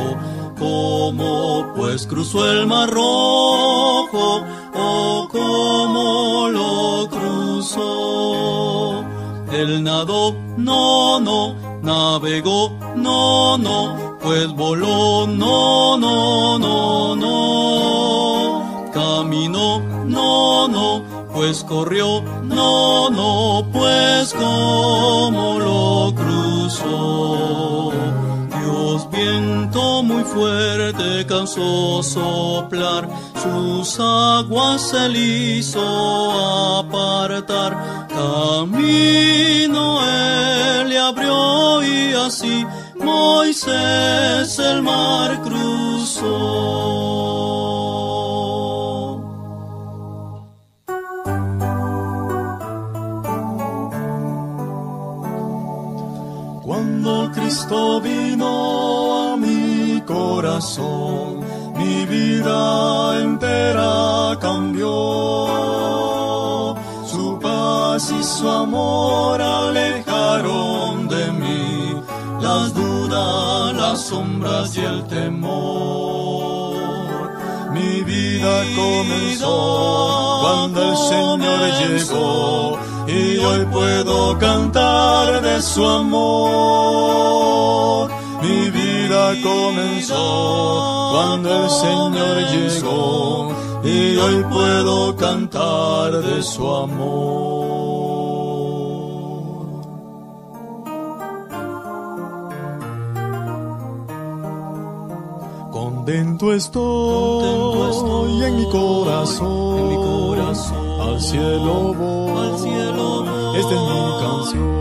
¿Cómo 0.80 1.74
pues 1.76 2.06
cruzó 2.06 2.50
el 2.50 2.66
mar 2.66 2.88
rojo? 2.88 4.42
¿O 4.74 5.28
cómo 5.30 6.48
lo 6.48 7.06
cruzó? 7.10 9.04
Él 9.52 9.84
nadó, 9.84 10.34
no, 10.56 11.20
no, 11.20 11.54
navegó, 11.82 12.72
no, 12.96 13.58
no, 13.58 14.16
pues 14.22 14.48
voló, 14.54 15.26
no, 15.26 15.98
no, 15.98 16.58
no, 16.58 17.14
no. 17.14 18.90
Caminó, 18.94 19.80
no, 20.06 20.66
no, 20.66 21.02
pues 21.34 21.62
corrió, 21.64 22.22
no, 22.44 23.10
no, 23.10 23.66
pues 23.70 24.32
como 24.32 25.58
lo 25.58 26.14
cruzó. 26.14 27.89
Viento 29.10 30.02
muy 30.02 30.24
fuerte 30.24 31.24
cansó 31.26 32.02
soplar, 32.02 33.08
sus 33.42 33.98
aguas 34.00 34.82
se 34.82 35.08
hizo 35.10 36.78
apartar. 36.78 38.08
Camino 38.08 40.00
él 40.02 40.88
le 40.88 40.98
abrió 40.98 41.82
y 41.82 42.12
así 42.14 42.66
Moisés 42.96 44.58
el 44.58 44.82
mar 44.82 45.40
cruzó. 45.42 46.80
Cristo 57.32 58.00
mi 58.00 58.19
mi 60.60 62.04
vida 62.04 63.18
entera 63.18 64.36
cambió. 64.38 64.86
Su 67.06 67.38
paz 67.40 68.12
y 68.12 68.22
su 68.22 68.46
amor 68.46 69.40
alejaron 69.40 71.08
de 71.08 71.32
mí 71.32 71.94
las 72.42 72.74
dudas, 72.74 73.74
las 73.74 74.02
sombras 74.02 74.76
y 74.76 74.80
el 74.80 75.06
temor. 75.06 76.76
Mi 77.72 78.02
vida 78.02 78.62
comenzó 78.76 80.40
cuando 80.42 80.90
el 80.90 80.96
Señor 81.08 81.60
llegó 81.80 82.78
y 83.08 83.38
hoy 83.38 83.64
puedo 83.72 84.38
cantar 84.38 85.40
de 85.40 85.62
su 85.62 85.86
amor. 85.86 87.30
Vida 89.10 89.34
comenzó 89.42 91.10
cuando 91.10 91.64
el 91.64 91.68
Señor 91.68 92.36
llegó 92.52 93.48
y 93.82 94.16
hoy 94.16 94.44
puedo 94.44 95.16
cantar 95.16 96.12
de 96.12 96.40
su 96.40 96.72
amor. 96.72 97.50
Contento 105.72 106.52
estoy, 106.52 108.44
en 108.44 108.56
mi 108.58 108.66
corazón, 108.70 109.78
en 109.80 109.88
mi 109.88 109.96
corazón 109.96 111.00
al 111.00 111.20
cielo 111.20 111.94
voy, 111.94 112.46
al 112.46 112.58
cielo 112.60 113.24
voy. 113.24 113.58
Esta 113.58 113.74
es 113.74 113.80
mi 113.80 114.02
canción. 114.22 114.80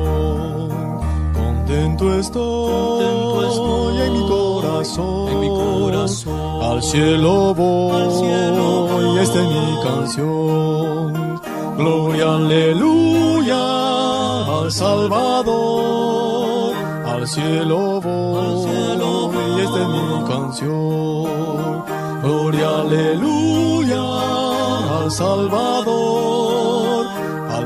Contento 1.34 2.14
estoy, 2.14 3.89
corazón, 4.80 5.28
en 5.30 5.40
mi 5.42 5.50
corazón 5.50 6.62
al 6.62 6.82
cielo 6.82 7.54
voy, 7.54 8.02
al 8.02 8.10
cielo 8.12 8.88
voy. 8.88 9.20
Esta 9.20 9.44
es 9.44 9.50
mi 9.50 9.78
canción. 9.84 11.40
Gloria, 11.78 12.36
aleluya 12.36 13.60
al 14.60 14.72
Salvador, 14.72 16.74
al 17.06 17.28
cielo 17.28 18.00
voy, 18.02 18.46
al 18.46 18.60
cielo 18.64 19.30
voy. 19.34 19.62
Esta 19.64 19.82
es 19.82 19.88
mi 19.90 20.24
canción. 20.30 21.84
Gloria, 22.24 22.80
aleluya 22.80 24.02
al 25.02 25.12
Salvador, 25.12 26.39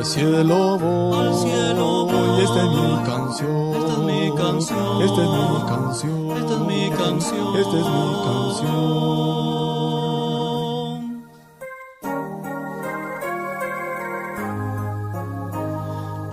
al 0.04 0.10
cielo 0.10 0.78
voy, 0.78 1.18
al 1.18 1.34
cielo 1.34 2.06
voy. 2.06 2.44
Esta 2.44 2.60
es 2.66 2.72
mi 2.72 3.04
canción, 3.06 3.74
esta 3.74 3.94
es 3.94 4.00
mi 4.00 4.36
canción, 4.36 5.02
esta 5.02 5.22
es 5.24 5.30
mi 5.30 5.60
canción, 5.66 6.32
esta 6.38 6.54
es 6.54 6.60
mi 6.60 6.90
canción, 6.90 7.56
esta 7.56 7.78
es 7.78 7.88
mi 7.96 8.12
canción. 8.28 8.74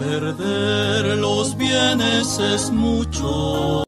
Perder 0.00 1.04
los 1.18 1.56
bienes 1.56 2.38
es 2.40 2.72
mucho, 2.72 3.84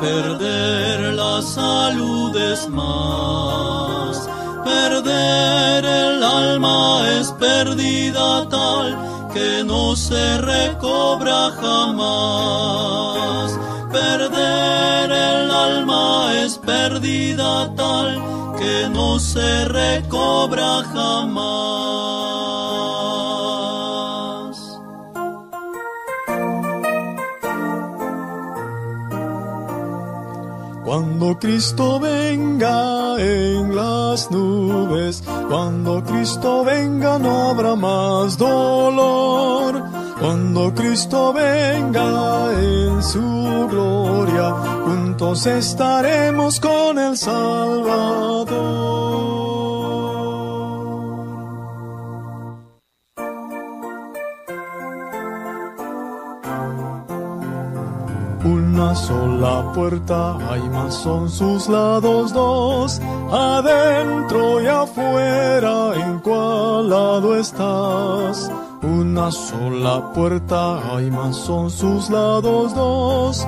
perder 0.00 1.14
la 1.14 1.42
salud 1.42 2.36
es 2.36 2.68
más 2.68 3.93
Perder 4.84 5.82
el 5.82 6.22
alma 6.22 7.08
es 7.18 7.32
pérdida 7.32 8.46
tal 8.50 9.30
que 9.32 9.64
no 9.64 9.96
se 9.96 10.36
recobra 10.36 11.50
jamás. 11.58 13.48
Perder 13.90 15.10
el 15.10 15.50
alma 15.50 16.34
es 16.34 16.58
pérdida 16.58 17.74
tal 17.74 18.22
que 18.58 18.90
no 18.90 19.18
se 19.18 19.64
recobra 19.64 20.82
jamás. 20.92 22.13
Cuando 30.94 31.36
Cristo 31.40 31.98
venga 31.98 33.16
en 33.18 33.74
las 33.74 34.30
nubes, 34.30 35.24
cuando 35.48 36.04
Cristo 36.04 36.62
venga 36.62 37.18
no 37.18 37.48
habrá 37.48 37.74
más 37.74 38.38
dolor. 38.38 39.82
Cuando 40.20 40.72
Cristo 40.72 41.32
venga 41.32 42.52
en 42.60 43.02
su 43.02 43.66
gloria, 43.68 44.52
juntos 44.84 45.44
estaremos 45.46 46.60
con 46.60 46.96
el 47.00 47.16
Salvador. 47.16 48.93
Una 58.74 58.92
sola 58.96 59.72
puerta 59.72 60.36
hay, 60.50 60.60
más 60.62 60.94
son 60.94 61.30
sus 61.30 61.68
lados 61.68 62.32
dos, 62.32 63.00
adentro 63.30 64.60
y 64.60 64.66
afuera, 64.66 65.94
¿en 65.94 66.18
cuál 66.18 66.90
lado 66.90 67.36
estás? 67.36 68.50
Una 68.82 69.30
sola 69.30 70.12
puerta 70.12 70.92
hay, 70.92 71.08
más 71.08 71.36
son 71.36 71.70
sus 71.70 72.10
lados 72.10 72.74
dos, 72.74 73.46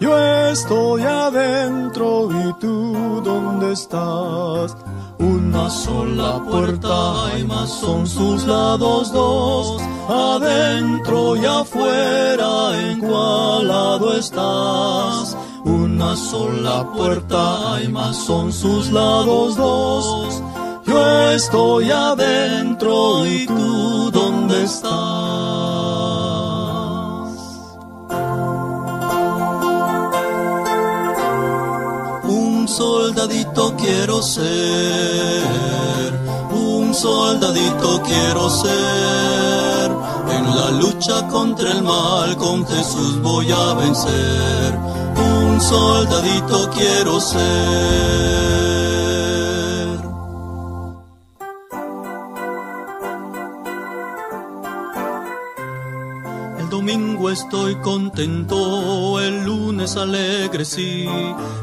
yo 0.00 0.18
estoy 0.18 1.02
adentro 1.04 2.30
y 2.32 2.52
tú 2.54 3.22
dónde 3.24 3.74
estás? 3.74 4.76
Una 5.20 5.70
sola 5.70 6.42
puerta 6.50 7.26
hay, 7.26 7.44
más 7.44 7.70
son 7.70 8.08
sus 8.08 8.44
lados 8.44 9.12
dos, 9.12 9.80
adentro 10.08 11.36
y 11.36 11.44
afuera, 11.44 12.78
¿en 12.80 13.00
cuál 13.00 13.68
lado 13.68 14.16
estás? 14.16 15.36
Una 15.64 16.16
sola 16.16 16.86
puerta 16.92 17.74
hay, 17.74 17.88
más 17.88 18.16
son 18.16 18.52
sus 18.52 18.90
lados 18.92 19.56
dos, 19.56 20.42
yo 20.86 21.30
estoy 21.30 21.90
adentro 21.90 23.26
y 23.26 23.46
tú 23.46 24.10
dónde 24.10 24.64
estás? 24.64 25.44
soldadito 32.74 33.76
quiero 33.76 34.20
ser, 34.20 34.42
un 36.50 36.92
soldadito 36.92 38.02
quiero 38.02 38.50
ser. 38.50 39.83
La 40.44 40.70
lucha 40.70 41.26
contra 41.28 41.70
el 41.70 41.82
mal 41.82 42.36
con 42.36 42.66
Jesús 42.66 43.20
voy 43.22 43.50
a 43.50 43.74
vencer, 43.74 44.78
un 45.16 45.60
soldadito 45.60 46.70
quiero 46.70 47.20
ser. 47.20 48.83
Domingo 56.84 57.30
estoy 57.30 57.76
contento, 57.76 59.18
el 59.18 59.44
lunes 59.44 59.96
alegre 59.96 60.66
sí. 60.66 61.08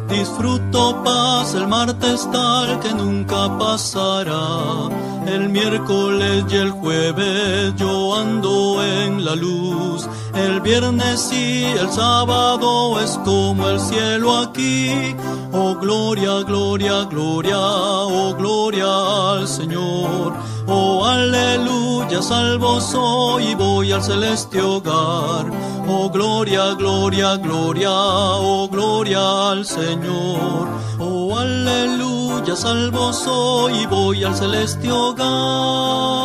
Disfruto 0.09 1.03
paz, 1.03 1.53
el 1.53 1.67
martes 1.67 2.27
tal 2.31 2.79
que 2.79 2.91
nunca 2.91 3.55
pasará. 3.59 4.89
El 5.27 5.49
miércoles 5.49 6.45
y 6.49 6.55
el 6.55 6.71
jueves 6.71 7.75
yo 7.75 8.15
ando 8.15 8.83
en 8.83 9.23
la 9.23 9.35
luz. 9.35 10.07
El 10.33 10.59
viernes 10.61 11.31
y 11.31 11.65
el 11.65 11.91
sábado 11.91 12.99
es 12.99 13.11
como 13.23 13.69
el 13.69 13.79
cielo 13.79 14.39
aquí. 14.39 15.15
Oh 15.53 15.75
gloria, 15.75 16.41
gloria, 16.41 17.03
gloria, 17.03 17.59
oh 17.59 18.33
gloria 18.35 19.33
al 19.33 19.47
Señor. 19.47 20.33
Oh, 20.67 21.05
aleluya, 21.05 22.21
salvo 22.21 22.79
soy 22.79 23.47
y 23.47 23.55
voy 23.55 23.91
al 23.91 24.03
celeste 24.03 24.61
hogar. 24.61 25.51
Oh, 25.87 26.09
gloria, 26.09 26.73
gloria, 26.75 27.35
gloria, 27.37 27.89
oh, 27.91 28.69
gloria 28.69 29.51
al 29.51 29.65
Señor. 29.65 30.67
Oh, 30.99 31.37
aleluya, 31.37 32.55
salvo 32.55 33.11
soy 33.11 33.73
y 33.83 33.85
voy 33.87 34.23
al 34.23 34.35
celeste 34.35 34.91
hogar. 34.91 36.21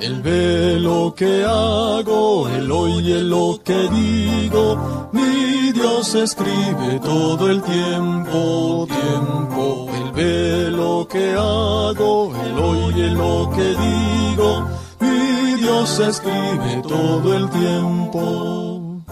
Él 0.00 0.20
ve 0.20 0.80
lo 0.80 1.14
que 1.14 1.44
hago, 1.44 2.48
Él 2.48 2.72
oye 2.72 3.22
lo 3.22 3.60
que 3.62 3.88
digo, 3.88 5.08
mi 5.12 5.61
Dios 5.82 6.14
escribe 6.14 7.00
todo 7.00 7.50
el 7.50 7.60
tiempo, 7.60 8.86
tiempo. 8.86 9.88
Él 9.92 10.12
ve 10.14 10.70
lo 10.70 11.08
que 11.08 11.34
hago, 11.34 12.32
Él 12.44 12.56
oye 12.56 13.10
lo 13.10 13.50
que 13.50 13.74
digo, 13.86 14.68
mi 15.00 15.56
Dios 15.60 15.98
escribe 15.98 16.82
todo 16.86 17.34
el 17.34 17.50
tiempo. 17.50 19.02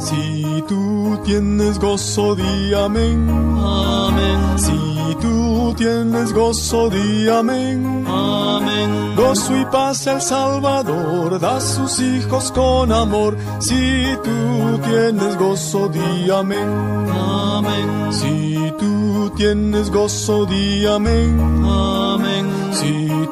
Si 0.00 0.64
tú 0.66 1.20
tienes 1.24 1.78
gozo, 1.78 2.34
di 2.34 2.74
amén. 2.74 3.30
Amén. 3.30 4.58
Si 4.58 4.91
tú 5.22 5.74
tienes 5.78 6.32
gozo, 6.32 6.90
di 6.90 7.28
amén. 7.28 8.04
Amén. 8.06 9.14
Gozo 9.16 9.56
y 9.56 9.64
paz 9.66 10.06
el 10.06 10.20
Salvador 10.20 11.38
da 11.38 11.60
sus 11.60 12.00
hijos 12.00 12.50
con 12.52 12.90
amor. 12.92 13.38
Si 13.60 14.04
tú 14.24 14.78
tienes 14.84 15.36
gozo, 15.38 15.88
di 15.88 16.30
amén. 16.30 16.68
Amén. 17.08 18.12
Si 18.12 18.72
tú 18.78 19.32
tienes 19.36 19.90
gozo, 19.90 20.44
di 20.46 20.84
amén. 20.86 21.64
Amén. 21.64 22.31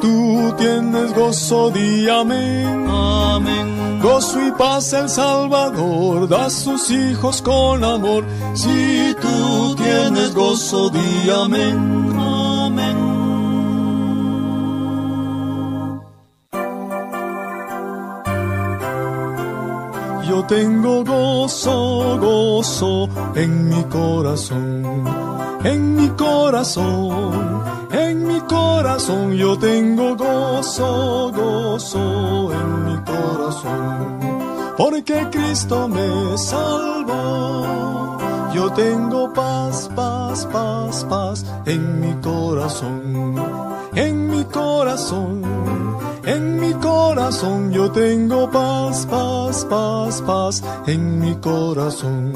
Tú 0.01 0.55
tienes 0.59 1.15
gozo, 1.15 1.71
di 1.71 2.09
amén. 2.09 2.87
Amén. 2.89 4.01
Gozo 4.03 4.47
y 4.47 4.51
paz 4.53 4.93
el 4.93 5.09
Salvador 5.09 6.29
da 6.29 6.49
sus 6.49 6.91
hijos 6.91 7.43
con 7.43 7.85
amor. 7.85 8.25
Si 8.55 9.15
tú 9.21 9.75
tienes 9.77 10.35
gozo, 10.35 10.91
di. 10.91 11.31
Amén. 11.31 12.20
Yo 20.31 20.45
tengo 20.45 21.03
gozo, 21.03 22.17
gozo 22.21 23.09
en 23.35 23.69
mi 23.69 23.83
corazón, 23.83 25.05
en 25.65 25.97
mi 25.97 26.09
corazón, 26.11 27.65
en 27.91 28.29
mi 28.29 28.41
corazón. 28.43 29.33
Yo 29.33 29.59
tengo 29.59 30.15
gozo, 30.15 31.33
gozo 31.35 32.53
en 32.53 32.85
mi 32.85 32.97
corazón, 32.99 34.19
porque 34.79 35.27
Cristo 35.33 35.89
me 35.89 36.39
salvó. 36.39 38.17
Yo 38.55 38.71
tengo 38.71 39.33
paz, 39.33 39.91
paz, 39.97 40.47
paz, 40.47 41.05
paz 41.11 41.45
en 41.67 42.01
mi 42.01 42.15
corazón, 42.23 43.35
en 43.97 44.31
mi 44.31 44.45
corazón. 44.45 45.90
En 46.33 46.61
mi 46.61 46.73
corazón 46.75 47.73
yo 47.73 47.91
tengo 47.91 48.49
paz, 48.49 49.05
paz, 49.07 49.67
paz, 49.69 50.23
paz 50.23 50.63
en 50.87 51.19
mi 51.19 51.35
corazón, 51.35 52.33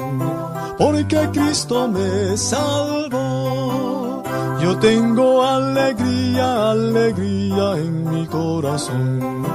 porque 0.77 1.29
Cristo 1.31 1.87
me 1.87 2.35
salvó. 2.35 4.21
Yo 4.61 4.77
tengo 4.79 5.41
alegría, 5.41 6.71
alegría 6.71 7.77
en 7.77 8.11
mi 8.11 8.27
corazón, 8.27 9.45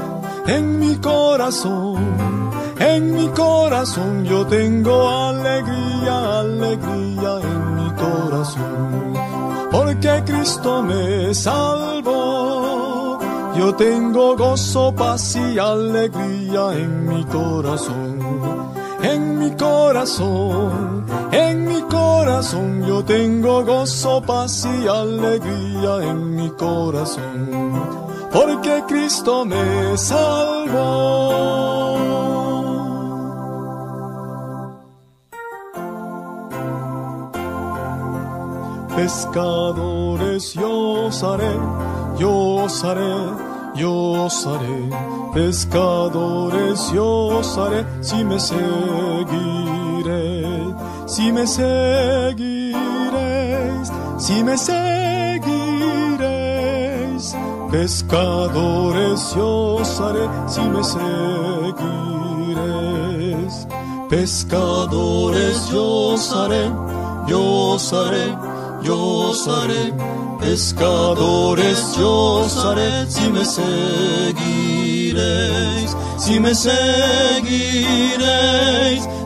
en 0.46 0.78
mi 0.78 0.94
corazón, 0.96 1.98
en 2.78 3.12
mi 3.12 3.28
corazón 3.28 4.24
yo 4.24 4.46
tengo 4.46 4.96
alegría, 5.06 6.38
alegría 6.38 7.32
en 7.42 7.74
mi 7.76 7.90
corazón, 7.90 9.12
porque 9.70 10.22
Cristo 10.24 10.82
me 10.82 11.34
salvó. 11.34 12.99
Yo 13.60 13.74
tengo 13.74 14.36
gozo, 14.38 14.94
paz 14.94 15.36
y 15.36 15.58
alegría 15.58 16.72
en 16.72 17.06
mi 17.06 17.22
corazón, 17.26 18.18
en 19.02 19.38
mi 19.38 19.50
corazón, 19.54 21.04
en 21.30 21.68
mi 21.68 21.82
corazón. 21.82 22.82
Yo 22.86 23.04
tengo 23.04 23.62
gozo, 23.62 24.22
paz 24.22 24.64
y 24.64 24.88
alegría 24.88 26.10
en 26.10 26.36
mi 26.36 26.48
corazón, 26.52 27.50
porque 28.32 28.82
Cristo 28.88 29.44
me 29.44 29.94
salvó. 29.98 31.50
Pescadores 38.96 40.54
yo 40.54 41.10
haré 41.22 41.56
yo 42.20 42.64
os 42.64 42.84
haré, 42.84 43.14
yo 43.74 44.24
os 44.24 44.46
haré, 44.46 44.88
pescadores 45.32 46.90
yo 46.92 47.38
os 47.38 47.56
haré, 47.58 47.86
si 48.00 48.24
me 48.24 48.38
seguiré, 48.38 48.64
si 51.06 51.32
me 51.32 51.46
seguiréis, 51.46 52.80
si 54.18 54.42
me 54.44 54.56
seguiréis, 54.58 54.94
pescadores 57.70 59.34
yo 59.34 59.76
os 59.76 60.00
haré, 60.00 60.28
si 60.48 60.62
me 60.62 60.82
seguiréis, 60.82 61.76
pescadores 64.08 65.68
yo 65.70 66.14
os 66.14 66.32
haré, 66.32 66.70
yo 67.26 67.40
os 67.74 67.92
haré, 67.92 68.49
yo 68.82 69.30
os 69.30 69.46
haré 69.46 69.92
pescadores 70.40 71.94
yo 71.96 72.40
os 72.40 72.56
haré 72.64 73.06
si 73.08 73.30
me 73.30 73.44
seguiréis, 73.44 74.36
si 76.18 76.40
me 76.40 76.52
seguiréis, 76.54 77.48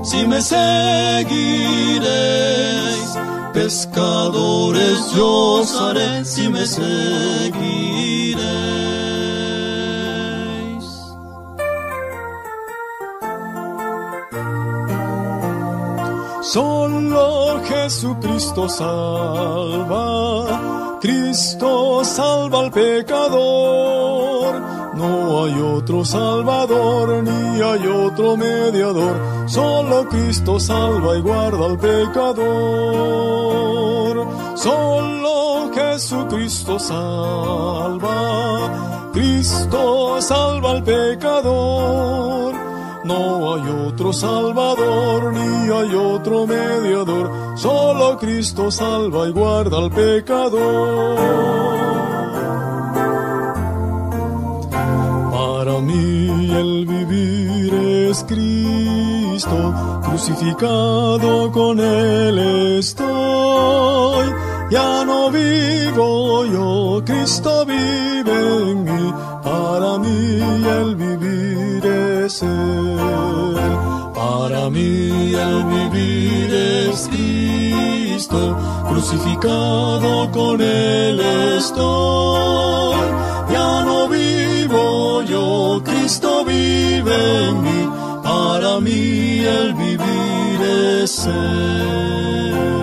si 0.03 0.27
me 0.27 0.43
seguiréis, 0.43 2.05
pescadores 3.53 5.13
yo 5.17 5.61
os 5.61 5.81
haré 5.81 6.25
si 6.25 6.49
me 6.49 6.67
seguiréis. 6.67 8.74
Solo 16.55 17.59
Jesucristo 17.65 18.69
salva, 18.69 19.97
Cristo 21.01 22.05
salva 22.05 22.61
al 22.61 22.71
pecador. 22.71 24.63
No 24.95 25.43
hay 25.43 25.61
otro 25.61 26.05
salvador 26.05 27.25
ni 27.25 27.61
hay 27.61 27.89
otro 27.89 28.37
mediador, 28.37 29.17
solo 29.49 30.09
Cristo 30.09 30.61
salva 30.61 31.17
y 31.17 31.23
guarda 31.23 31.67
al 31.67 31.77
pecador. 31.77 32.45
Solo 34.55 35.73
Jesucristo 35.75 36.79
salva, 36.79 38.13
Cristo 39.13 40.23
salva 40.23 40.71
al 40.71 40.85
pecador. 40.85 42.54
No 43.05 43.55
hay 43.55 43.63
otro 43.87 44.15
salvador 44.15 45.35
ni 45.35 45.71
hay 45.71 45.95
otro 45.95 46.47
mediador, 46.47 47.31
solo 47.55 48.17
Cristo 48.19 48.71
salva 48.71 49.29
y 49.29 49.33
guarda 49.33 49.77
al 49.77 49.91
pecador. 49.91 51.19
Para 55.31 55.81
mí 55.81 56.51
el 56.51 56.87
vivir 56.87 57.75
es 58.09 58.25
Cristo, 58.25 59.75
crucificado 60.07 61.53
con 61.53 61.81
Él 61.81 62.39
estoy. 62.79 64.27
Ya 64.71 65.05
no 65.05 65.31
vivo 65.31 66.47
yo, 66.47 67.03
Cristo 67.05 67.67
vive 67.67 68.71
en 68.71 68.85
mí, 68.85 69.13
para 69.43 69.99
mí 69.99 70.41
el 70.81 70.95
vivir 70.97 71.04
Para 74.15 74.69
mí 74.69 75.35
el 75.35 75.65
vivir 75.65 76.53
es 76.53 77.09
Cristo, 77.09 78.59
crucificado 78.89 80.31
con 80.33 80.61
Él 80.61 81.21
estoy. 81.57 82.99
Ya 83.53 83.85
no 83.85 84.09
vivo 84.09 85.23
yo, 85.23 85.81
Cristo 85.85 86.45
vive 86.45 87.49
en 87.49 87.63
mí, 87.63 87.89
el 89.45 89.75
vivir 89.75 90.61
es 91.03 91.29
Aquí 91.29 92.74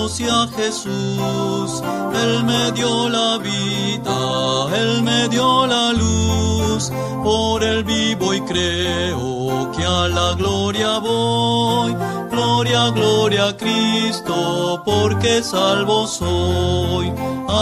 conocí 0.00 0.24
a 0.24 0.48
Jesús, 0.56 1.82
Él 2.22 2.44
me 2.44 2.72
dio 2.72 3.08
la 3.10 3.36
vida, 3.36 4.76
Él 4.76 5.02
me 5.02 5.28
dio 5.28 5.66
la 5.66 5.92
luz, 5.92 6.90
por 7.22 7.62
Él 7.62 7.84
vivo 7.84 8.32
y 8.32 8.40
creo 8.40 9.70
que 9.76 9.84
a 9.84 10.08
la 10.08 10.34
gloria 10.38 10.98
voy 11.00 11.94
Gloria, 12.30 12.90
gloria 12.90 13.48
a 13.48 13.56
Cristo, 13.56 14.82
porque 14.84 15.42
salvo 15.42 16.06
soy. 16.06 17.12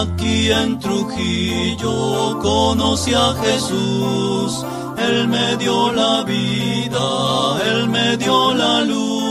Aquí 0.01 0.53
en 0.53 0.78
Trujillo 0.78 2.39
conocí 2.41 3.14
a 3.14 3.34
Jesús. 3.43 4.64
Él 4.99 5.26
me 5.26 5.57
dio 5.57 5.93
la 5.93 6.22
vida, 6.22 7.07
Él 7.70 7.89
me 7.89 8.16
dio 8.16 8.55
la 8.55 8.82
luz. 8.82 9.28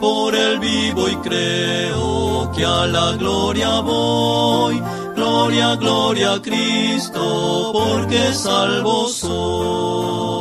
Por 0.00 0.34
Él 0.34 0.58
vivo 0.58 1.08
y 1.08 1.16
creo 1.16 2.50
que 2.52 2.64
a 2.64 2.86
la 2.86 3.12
gloria 3.12 3.80
voy. 3.80 4.82
Gloria, 5.14 5.76
gloria 5.76 6.32
a 6.34 6.42
Cristo, 6.42 7.70
porque 7.74 8.32
salvo 8.32 9.08
soy. 9.08 10.40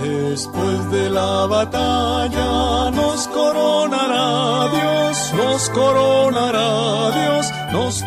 Después 0.00 0.90
de 0.90 1.10
la 1.10 1.46
batalla 1.46 2.90
nos 2.92 3.26
coronará 3.28 4.68
Dios, 4.68 5.32
nos 5.34 5.70
coronará 5.70 6.13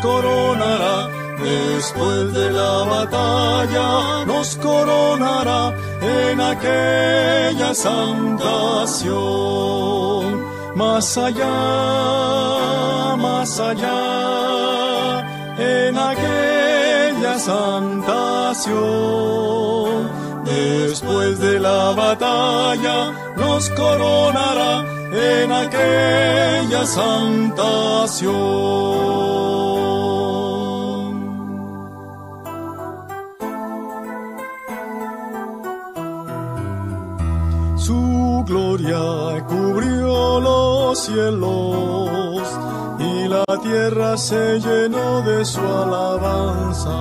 coronará. 0.00 1.08
Después 1.38 2.32
de 2.34 2.50
la 2.50 2.84
batalla 2.84 4.24
nos 4.26 4.56
coronará 4.56 5.72
en 6.00 6.40
aquella 6.40 7.74
santación. 7.74 9.08
Más 10.74 11.18
allá, 11.18 13.14
más 13.16 13.60
allá, 13.60 15.24
en 15.58 15.98
aquella 15.98 17.38
santación 17.38 18.18
Después 20.44 21.38
de 21.38 21.60
la 21.60 21.92
batalla 21.92 23.12
nos 23.36 23.70
coronará 23.70 24.84
en 25.12 25.52
aquella 25.52 26.84
santación. 26.86 29.37
Y 42.98 43.28
la 43.28 43.44
tierra 43.62 44.16
se 44.16 44.58
llenó 44.60 45.20
de 45.22 45.44
su 45.44 45.60
alabanza. 45.60 46.98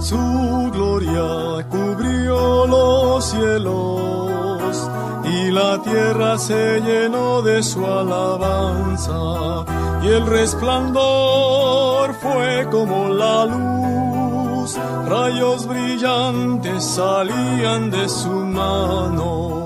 Su 0.00 0.70
gloria 0.70 1.66
cubrió 1.70 2.66
los 2.66 3.24
cielos 3.24 4.90
y 5.24 5.50
la 5.50 5.82
tierra 5.82 6.36
se 6.36 6.80
llenó 6.82 7.40
de 7.40 7.62
su 7.62 7.84
alabanza 7.86 9.64
y 10.02 10.08
el 10.08 10.26
resplandor 10.26 12.12
fue 12.20 12.68
como 12.70 13.08
la 13.08 13.46
luz, 13.46 14.76
rayos 15.08 15.66
brillantes 15.66 16.84
salían 16.84 17.90
de 17.90 18.06
su 18.06 18.28
mano 18.28 19.63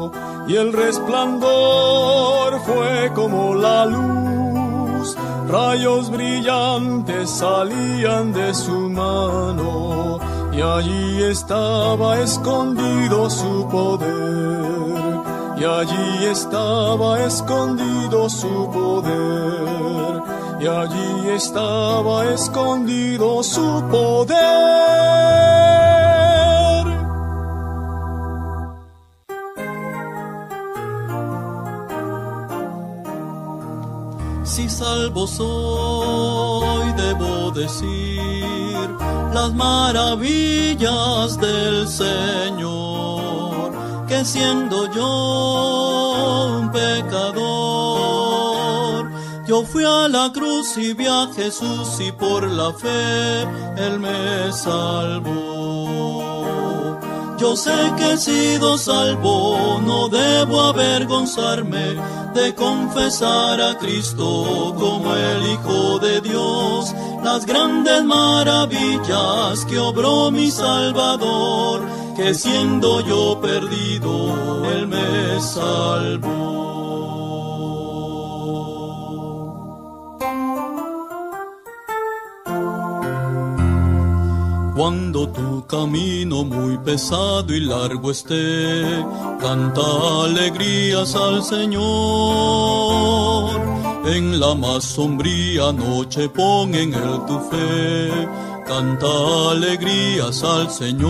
y 0.48 0.56
el 0.56 0.72
resplandor 0.72 2.58
fue 2.60 3.12
como 3.14 3.54
la 3.54 3.84
luz, 3.84 5.14
rayos 5.46 6.10
brillantes 6.10 7.28
salían 7.28 8.32
de 8.32 8.54
su 8.54 8.88
mano 8.88 10.18
y 10.50 10.62
allí 10.62 11.22
estaba 11.22 12.18
escondido 12.18 13.28
su 13.28 13.68
poder, 13.68 15.20
y 15.58 15.64
allí 15.64 16.24
estaba 16.24 17.20
escondido 17.20 18.30
su 18.30 18.70
poder, 18.72 20.22
y 20.60 20.66
allí 20.66 21.28
estaba 21.28 22.24
escondido 22.32 23.42
su 23.42 23.84
poder. 23.90 25.87
Si 34.58 34.66
salvo 34.68 35.24
soy, 35.28 36.92
debo 36.94 37.52
decir 37.52 38.90
las 39.32 39.54
maravillas 39.54 41.38
del 41.38 41.86
Señor, 41.86 43.70
que 44.08 44.24
siendo 44.24 44.92
yo 44.92 46.58
un 46.58 46.72
pecador, 46.72 47.38
yo 49.46 49.62
fui 49.62 49.84
a 49.84 50.08
la 50.08 50.32
cruz 50.32 50.76
y 50.76 50.92
vi 50.92 51.06
a 51.06 51.28
Jesús 51.36 52.00
y 52.00 52.10
por 52.10 52.42
la 52.50 52.72
fe 52.72 53.42
Él 53.76 54.00
me 54.00 54.50
salvó. 54.50 56.27
Yo 57.38 57.54
sé 57.56 57.92
que 57.96 58.14
he 58.14 58.18
sido 58.18 58.76
salvo, 58.76 59.80
no 59.86 60.08
debo 60.08 60.60
avergonzarme 60.60 61.94
de 62.34 62.52
confesar 62.54 63.60
a 63.60 63.78
Cristo 63.78 64.74
como 64.76 65.14
el 65.14 65.52
Hijo 65.52 66.00
de 66.00 66.20
Dios, 66.20 66.92
las 67.22 67.46
grandes 67.46 68.02
maravillas 68.04 69.64
que 69.66 69.78
obró 69.78 70.32
mi 70.32 70.50
Salvador, 70.50 71.82
que 72.16 72.34
siendo 72.34 73.00
yo 73.06 73.40
perdido, 73.40 74.68
Él 74.72 74.88
me 74.88 75.40
salvó. 75.40 76.57
Cuando 84.78 85.26
tu 85.30 85.66
camino 85.66 86.44
muy 86.44 86.78
pesado 86.78 87.52
y 87.52 87.58
largo 87.58 88.12
esté, 88.12 88.84
canta 89.40 89.82
alegrías 90.22 91.16
al 91.16 91.42
Señor. 91.42 91.80
En 94.06 94.38
la 94.38 94.54
más 94.54 94.84
sombría 94.84 95.72
noche 95.72 96.28
pon 96.28 96.72
en 96.76 96.94
él 96.94 97.20
tu 97.26 97.40
fe, 97.50 98.28
canta 98.68 99.50
alegrías 99.50 100.44
al 100.44 100.70
Señor. 100.70 101.08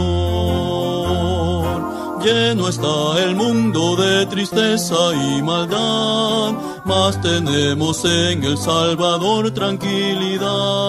Lleno 2.24 2.68
está 2.70 3.22
el 3.22 3.36
mundo 3.36 3.96
de 3.96 4.24
tristeza 4.24 4.96
y 5.14 5.42
maldad, 5.42 6.54
mas 6.86 7.20
tenemos 7.20 8.02
en 8.06 8.44
el 8.44 8.56
Salvador 8.56 9.50
tranquilidad. 9.50 10.87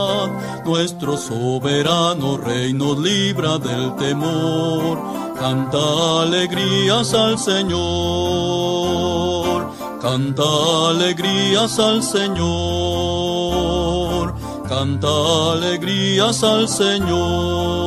Nuestro 0.70 1.18
soberano 1.18 2.38
rey 2.38 2.74
nos 2.74 2.96
libra 3.00 3.58
del 3.58 3.96
temor. 3.96 5.00
Canta 5.40 6.22
alegrías 6.22 7.12
al 7.16 7.40
Señor, 7.40 7.80
canta 10.00 10.44
alegrías 10.92 11.80
al 11.80 12.04
Señor, 12.04 12.36
canta 14.70 15.54
alegrías 15.54 16.44
al 16.44 16.68
Señor. 16.70 17.79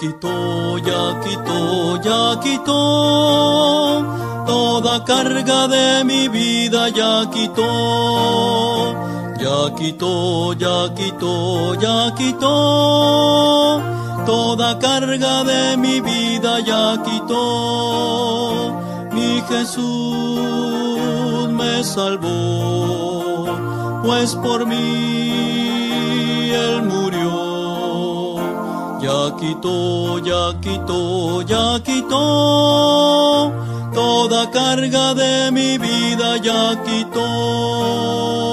Quitó, 0.00 0.78
ya 0.78 1.20
quitó, 1.20 1.96
ya 2.02 2.40
quitó 2.40 4.02
toda 4.46 5.04
carga 5.04 5.68
de 5.68 6.02
mi 6.04 6.26
vida, 6.28 6.88
ya 6.88 7.28
quitó, 7.30 8.94
ya 9.38 9.74
quitó, 9.76 10.54
ya 10.54 10.94
quitó, 10.94 11.74
ya 11.74 12.14
quitó 12.14 13.82
toda 14.24 14.78
carga 14.78 15.44
de 15.44 15.76
mi 15.76 16.00
vida, 16.00 16.60
ya 16.60 17.02
quitó. 17.04 18.72
Mi 19.12 19.42
Jesús 19.50 20.38
me 21.50 21.84
salvó, 21.84 23.44
pues 24.02 24.34
por 24.36 24.64
mí 24.64 25.49
Ya 29.10 29.36
quitó, 29.36 30.18
ya 30.20 30.60
quitó, 30.60 31.42
ya 31.42 31.82
quitó, 31.82 33.52
toda 33.92 34.48
carga 34.52 35.14
de 35.14 35.50
mi 35.50 35.78
vida 35.78 36.36
ya 36.36 36.80
quitó. 36.84 38.49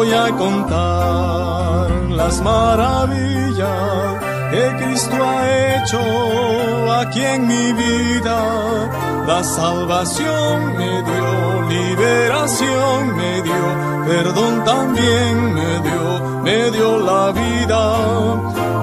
Voy 0.00 0.12
a 0.14 0.28
contar 0.44 1.90
las 2.20 2.40
maravillas 2.40 4.18
que 4.50 4.64
Cristo 4.80 5.16
ha 5.30 5.40
hecho 5.74 6.00
aquí 7.00 7.22
en 7.22 7.46
mi 7.46 7.66
vida. 7.74 8.38
La 9.26 9.44
salvación 9.44 10.54
me 10.78 10.92
dio, 11.08 11.28
liberación 11.68 13.16
me 13.20 13.42
dio, 13.42 13.64
perdón 14.06 14.64
también 14.64 15.34
me 15.58 15.70
dio, 15.86 16.04
me 16.46 16.70
dio 16.70 16.88
la 17.10 17.24
vida 17.32 17.82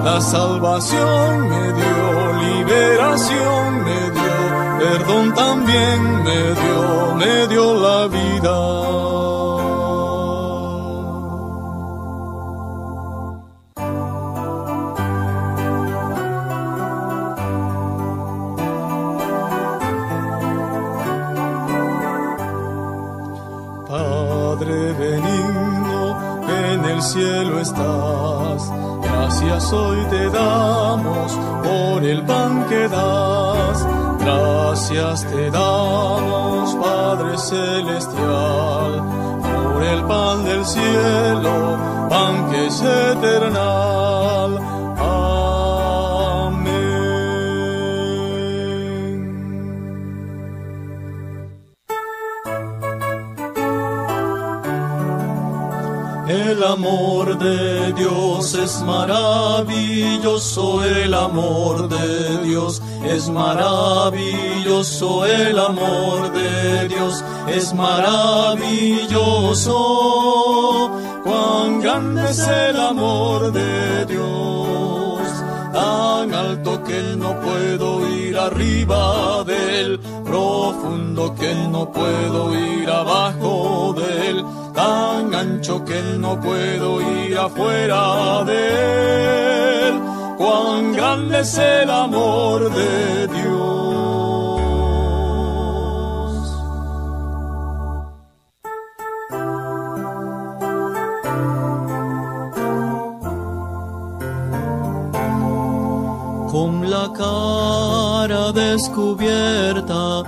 la 0.09 0.22
salvación 0.22 1.49
me 1.51 1.65
dio, 1.80 1.99
liberación 2.47 3.84
me 3.88 4.01
dio, 4.18 4.38
perdón 4.82 5.34
también 5.34 5.99
me 6.28 6.41
dio, 6.61 7.15
me 7.22 7.47
dio 7.47 7.65
la 7.86 8.07
vida. 8.07 9.16
Padre 23.88 24.91
benigno, 24.93 26.17
en 26.49 26.85
el 26.85 27.01
cielo 27.01 27.61
estás 27.61 28.69
Gracias 29.01 29.73
hoy 29.73 30.05
te 30.09 30.29
damos 30.29 31.31
por 31.63 32.03
el 32.03 32.23
pan 32.23 32.65
que 32.67 32.88
das. 32.88 33.85
Gracias 34.19 35.25
te 35.25 35.51
damos, 35.51 36.75
Padre 36.75 37.38
Celestial, 37.38 39.03
por 39.41 39.83
el 39.83 40.03
pan 40.03 40.43
del 40.43 40.65
cielo, 40.65 41.77
pan 42.09 42.49
que 42.49 42.67
es 42.67 42.81
eternal 42.81 43.96
amor 56.68 57.38
de 57.38 57.93
Dios 57.93 58.53
es 58.53 58.82
maravilloso, 58.82 60.84
el 60.84 61.13
amor 61.13 61.88
de 61.88 62.39
Dios 62.43 62.82
es 63.05 63.30
maravilloso, 63.30 65.26
el 65.26 65.57
amor 65.57 66.34
de 66.34 66.89
Dios 66.89 67.24
es 67.47 67.74
maravilloso. 67.74 69.72
Cuán 71.24 71.80
grande 71.82 72.30
es 72.30 72.39
el 72.39 72.78
amor 72.80 73.53
de 73.53 74.05
Dios, 74.05 75.20
tan 75.74 76.34
alto 76.34 76.84
que 76.84 77.01
no 77.15 77.39
puedo 77.39 78.05
ir 78.09 78.38
arriba 78.38 79.45
de 79.45 79.82
él, 79.82 79.99
profundo 80.26 81.34
que 81.36 81.55
no 81.72 81.89
puedo 81.91 82.53
ir 82.53 82.89
abajo 82.89 83.95
de 83.97 84.30
él 84.30 84.45
tan 84.78 85.34
ancho 85.34 85.84
que 85.84 85.99
no 86.19 86.39
puedo 86.39 87.01
ir 87.01 87.36
afuera 87.36 88.43
de 88.43 89.88
él. 89.88 89.95
Cuán 90.38 90.93
grande 90.93 91.39
es 91.39 91.57
el 91.57 91.89
amor 91.89 92.59
de 92.80 93.28
Dios. 93.36 93.78
Con 106.51 106.71
la 106.93 107.05
cara 107.23 108.51
descubierta, 108.51 110.23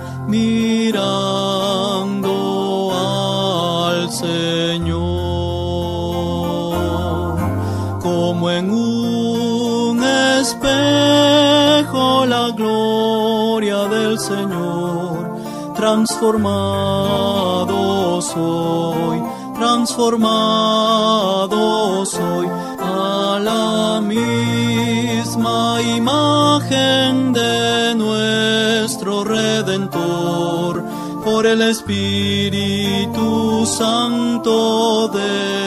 transformado 16.20 18.20
soy, 18.20 19.22
transformado 19.54 22.04
soy 22.04 22.46
a 22.78 23.40
la 23.42 24.02
misma 24.02 25.80
imagen 25.80 27.32
de 27.32 27.94
nuestro 27.94 29.24
Redentor 29.24 30.84
por 31.24 31.46
el 31.46 31.62
Espíritu 31.62 33.64
Santo 33.64 35.08
de 35.08 35.59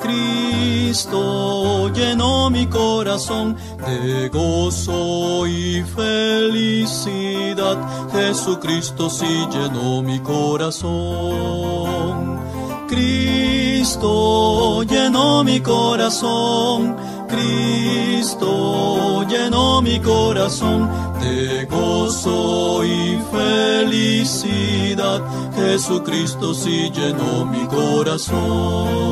Cristo 0.00 1.88
llenó 1.94 2.50
mi 2.50 2.66
corazón 2.66 3.56
de 3.86 4.28
gozo 4.28 5.46
y 5.46 5.84
felicidad. 5.84 7.78
Jesucristo 8.10 9.08
sí 9.08 9.46
llenó 9.52 10.02
mi 10.02 10.18
corazón. 10.18 10.90
Cristo 12.88 14.82
llenó 14.82 15.44
mi 15.44 15.60
corazón. 15.60 16.96
Cristo 17.28 19.24
llenó 19.28 19.80
mi 19.82 20.00
corazón 20.00 20.90
de 21.20 21.64
gozo 21.66 22.84
y 22.84 23.20
felicidad. 23.30 24.59
Jesucristo 25.54 26.54
sí 26.54 26.90
llenó 26.90 27.44
mi 27.44 27.66
corazón. 27.66 29.10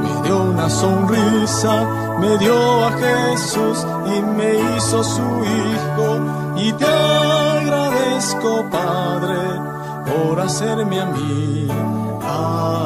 me 0.00 0.22
dio 0.22 0.42
una 0.44 0.70
sonrisa, 0.70 2.16
me 2.18 2.38
dio 2.38 2.84
a 2.84 2.92
Jesús 2.92 3.86
y 4.06 4.22
me 4.22 4.76
hizo 4.76 5.04
su 5.04 5.22
hijo. 5.22 6.20
Y 6.56 6.72
te 6.72 6.86
agradezco, 6.86 8.64
Padre, 8.70 9.60
por 10.06 10.40
hacerme 10.40 11.00
a 11.00 11.06
mí 11.06 11.68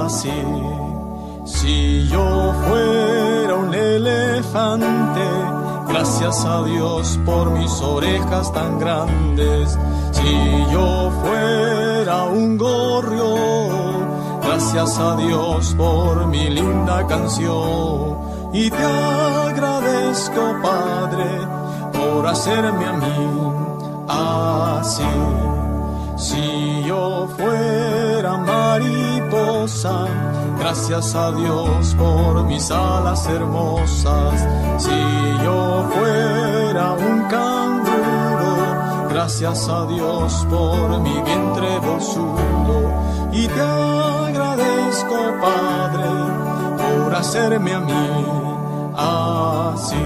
así. 0.05 0.43
Si 1.45 2.09
yo 2.09 2.53
fuera 2.69 3.55
un 3.55 3.75
elefante, 3.75 5.27
gracias 5.89 6.45
a 6.45 6.63
Dios 6.65 7.19
por 7.25 7.51
mis 7.51 7.81
orejas 7.81 8.53
tan 8.53 8.79
grandes. 8.79 9.79
Si 10.13 10.73
yo 10.73 11.11
fuera 11.23 12.25
un 12.25 12.59
gorrión, 12.59 13.79
Gracias 14.59 14.99
a 14.99 15.15
Dios 15.15 15.75
por 15.77 16.27
mi 16.27 16.51
linda 16.51 17.07
canción 17.07 18.19
y 18.53 18.69
te 18.69 18.85
agradezco, 18.85 20.57
Padre, 20.63 21.47
por 21.93 22.27
hacerme 22.27 22.85
a 22.87 22.93
mí 22.93 23.53
así. 24.09 25.05
Si 26.17 26.83
yo 26.85 27.29
fuera 27.37 28.08
mariposa, 28.79 30.07
gracias 30.59 31.15
a 31.15 31.33
Dios 31.33 31.95
por 31.97 32.45
mis 32.45 32.71
alas 32.71 33.27
hermosas. 33.27 34.47
Si 34.79 35.45
yo 35.45 35.89
fuera 35.95 36.93
un 36.93 37.23
canguro, 37.29 39.09
gracias 39.11 39.69
a 39.69 39.87
Dios 39.87 40.47
por 40.49 41.01
mi 41.01 41.23
vientre 41.23 41.79
bolsudo. 41.81 42.93
Y 43.33 43.47
te 43.49 43.61
agradezco, 43.61 45.17
Padre, 45.41 46.09
por 46.77 47.15
hacerme 47.15 47.75
a 47.75 47.81
mí 47.81 48.25
así. 48.97 50.05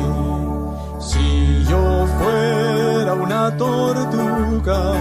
Si 0.98 1.64
yo 1.68 2.06
fuera 2.18 2.81
una 3.14 3.56
tortuga, 3.56 4.92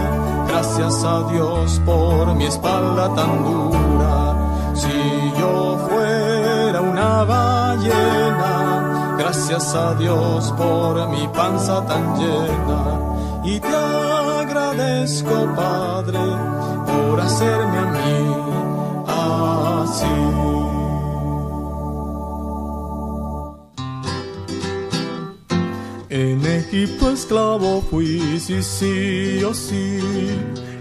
gracias 0.48 1.04
a 1.04 1.22
Dios 1.30 1.80
por 1.84 2.34
mi 2.34 2.44
espalda 2.44 3.14
tan 3.14 3.44
dura. 3.44 4.36
Si 4.74 5.32
yo 5.38 5.78
fuera 5.88 6.80
una 6.80 7.24
ballena, 7.24 9.16
gracias 9.18 9.74
a 9.74 9.94
Dios 9.94 10.52
por 10.56 11.08
mi 11.08 11.26
panza 11.28 11.84
tan 11.86 12.16
llena. 12.18 13.42
Y 13.44 13.60
te 13.60 13.76
agradezco, 13.76 15.48
Padre, 15.56 16.20
por 16.86 17.20
hacerme 17.20 17.78
a 17.78 17.84
mí 17.84 18.22
así. 19.82 20.51
En 26.14 26.44
Egipto 26.44 27.10
esclavo 27.10 27.80
fui, 27.88 28.38
sí, 28.38 28.62
sí, 28.62 29.42
oh 29.44 29.54
sí. 29.54 29.98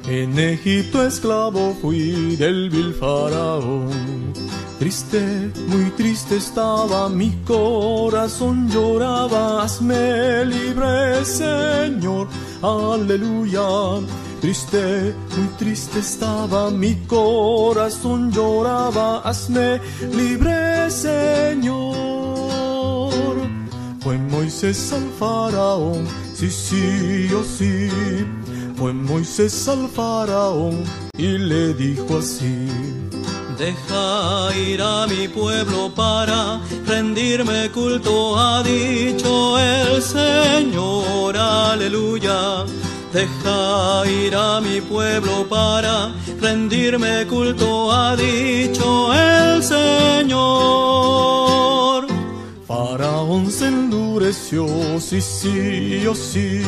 En 0.05 0.37
Egipto 0.37 1.01
esclavo 1.07 1.73
fui 1.81 2.35
del 2.35 2.69
vil 2.69 2.93
faraón. 2.93 4.33
Triste, 4.77 5.49
muy 5.69 5.89
triste 5.91 6.35
estaba 6.35 7.07
mi 7.07 7.31
corazón, 7.47 8.67
lloraba, 8.69 9.63
hazme 9.63 10.43
libre, 10.43 11.23
Señor, 11.23 12.27
aleluya. 12.61 14.01
Triste, 14.41 15.15
muy 15.37 15.47
triste 15.57 15.99
estaba 15.99 16.69
mi 16.71 16.95
corazón, 17.07 18.33
lloraba, 18.33 19.19
hazme 19.19 19.79
libre, 20.13 20.91
Señor. 20.91 22.10
Fue 24.01 24.17
Moisés 24.17 24.91
al 24.93 25.07
faraón, 25.19 26.07
sí, 26.33 26.49
sí, 26.49 27.29
oh 27.35 27.43
sí. 27.43 27.87
Fue 28.75 28.93
Moisés 28.93 29.67
al 29.67 29.87
faraón 29.89 30.83
y 31.15 31.37
le 31.37 31.75
dijo 31.75 32.17
así. 32.17 32.67
Deja 33.59 34.57
ir 34.57 34.81
a 34.81 35.05
mi 35.05 35.27
pueblo 35.27 35.93
para 35.93 36.59
rendirme 36.87 37.69
culto, 37.69 38.39
ha 38.39 38.63
dicho 38.63 39.59
el 39.59 40.01
Señor, 40.01 41.37
aleluya. 41.37 42.65
Deja 43.13 44.03
ir 44.07 44.35
a 44.35 44.59
mi 44.61 44.81
pueblo 44.81 45.47
para 45.47 46.11
rendirme 46.39 47.27
culto, 47.27 47.91
ha 47.91 48.15
dicho 48.15 49.13
el 49.13 49.61
Señor. 49.61 51.50
Faraón 52.91 53.49
se 53.49 53.67
endureció, 53.67 54.67
sí, 54.99 55.21
sí, 55.21 56.05
oh 56.05 56.13
sí. 56.13 56.61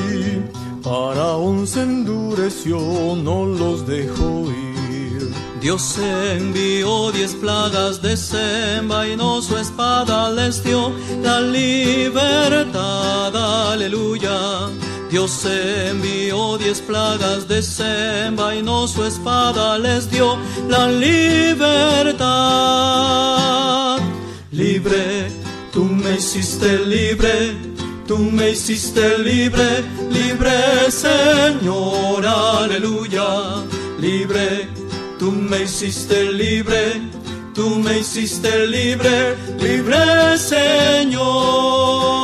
Faraón 0.81 1.67
se 1.67 1.81
endureció, 1.81 2.77
no 3.21 3.45
los 3.45 3.85
dejó 3.85 4.45
ir. 4.49 5.33
Dios 5.59 5.97
envió 5.97 7.11
diez 7.11 7.35
plagas, 7.35 8.01
desenvainó 8.01 9.41
su 9.41 9.57
espada, 9.57 10.31
les 10.31 10.63
dio 10.63 10.93
la 11.21 11.41
libertad, 11.41 13.35
aleluya. 13.73 14.69
Dios 15.11 15.43
envió 15.43 16.57
diez 16.57 16.79
plagas, 16.79 17.49
desenvainó 17.49 18.87
su 18.87 19.03
espada, 19.03 19.77
les 19.77 20.09
dio 20.09 20.37
la 20.69 20.87
libertad. 20.87 22.23
Libre 24.51 25.42
Tú 25.73 25.85
me 25.85 26.17
hiciste 26.17 26.85
libre, 26.85 27.55
tú 28.07 28.19
me 28.19 28.51
hiciste 28.51 29.17
libre, 29.17 29.83
libre 30.11 30.51
Señor, 30.91 32.23
aleluya. 32.23 33.63
Libre, 33.99 34.67
tú 35.17 35.31
me 35.31 35.63
hiciste 35.63 36.31
libre, 36.31 37.01
tú 37.55 37.79
me 37.79 38.01
hiciste 38.01 38.67
libre, 38.67 39.35
libre 39.59 40.37
Señor. 40.37 42.22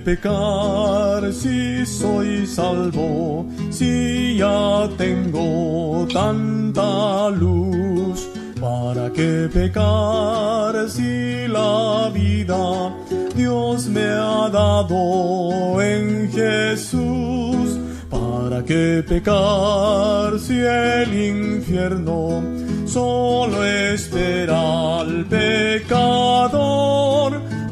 ¿Para 0.00 0.08
qué 0.08 0.16
pecar 0.16 1.32
si 1.32 1.84
soy 1.84 2.46
salvo? 2.46 3.44
Si 3.70 4.36
ya 4.38 4.88
tengo 4.96 6.06
tanta 6.10 7.28
luz. 7.28 8.26
¿Para 8.58 9.12
qué 9.12 9.48
pecar 9.52 10.88
si 10.88 11.46
la 11.48 12.10
vida 12.14 12.94
Dios 13.34 13.88
me 13.88 14.04
ha 14.04 14.48
dado 14.48 15.82
en 15.82 16.30
Jesús? 16.32 17.78
¿Para 18.08 18.64
qué 18.64 19.04
pecar 19.06 20.38
si 20.38 20.60
el 20.60 21.12
infierno 21.14 22.42
solo 22.86 23.64
espera 23.64 25.00
al 25.00 25.26
pecador? 25.26 26.70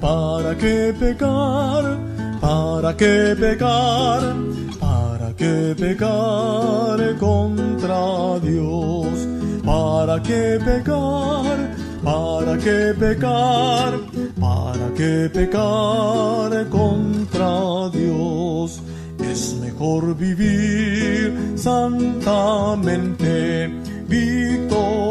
¿Para 0.01 0.55
qué 0.59 0.95
pecar? 0.99 2.08
¿Para 2.41 2.97
qué 2.97 3.35
pecar? 3.39 4.37
¿Para 4.81 5.35
qué 5.37 5.75
pecar 5.79 7.17
contra 7.19 8.39
Dios? 8.41 9.27
¿Para 9.65 10.23
qué 10.23 10.59
pecar? 10.65 11.75
¿Para 12.05 12.57
qué 12.59 12.95
pecar? 12.99 13.99
¿Para 14.41 14.95
qué 14.97 15.29
pecar 15.33 16.69
contra 16.69 17.89
Dios? 17.91 18.81
Es 19.21 19.55
mejor 19.61 20.17
vivir 20.17 21.55
santamente, 21.57 22.99
victorioso 24.09 25.09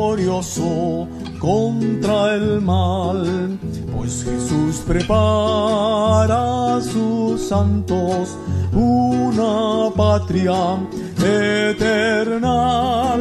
contra 1.39 2.35
el 2.35 2.61
mal, 2.61 3.56
pues 3.97 4.23
Jesús 4.23 4.83
prepara 4.85 6.75
a 6.75 6.81
sus 6.81 7.41
santos 7.41 8.37
una 8.71 9.89
patria 9.95 10.77
eterna, 11.17 13.15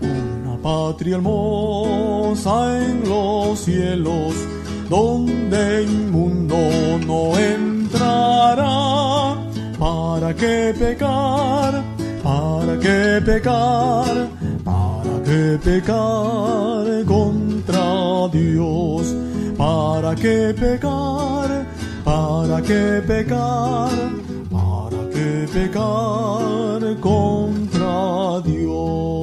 una 0.00 0.56
patria 0.62 1.16
hermosa 1.16 2.86
en 2.86 3.08
los 3.08 3.58
cielos, 3.58 4.34
donde 4.88 5.82
inmundo 5.82 6.56
no 7.06 7.36
entrará. 7.36 9.36
¿Para 9.78 10.34
qué 10.34 10.72
pecar? 10.78 11.82
¿Para 12.22 12.78
qué 12.78 13.20
pecar? 13.26 14.28
¿Para 14.64 15.22
qué 15.24 15.58
pecar 15.64 17.04
contra 17.04 18.28
Dios? 18.32 19.29
¿Para 19.60 20.14
qué 20.14 20.54
pecar? 20.58 21.66
¿Para 22.02 22.62
qué 22.62 23.02
pecar? 23.06 23.90
¿Para 24.50 25.00
qué 25.12 25.46
pecar 25.52 26.80
contra 26.98 28.40
Dios? 28.40 29.20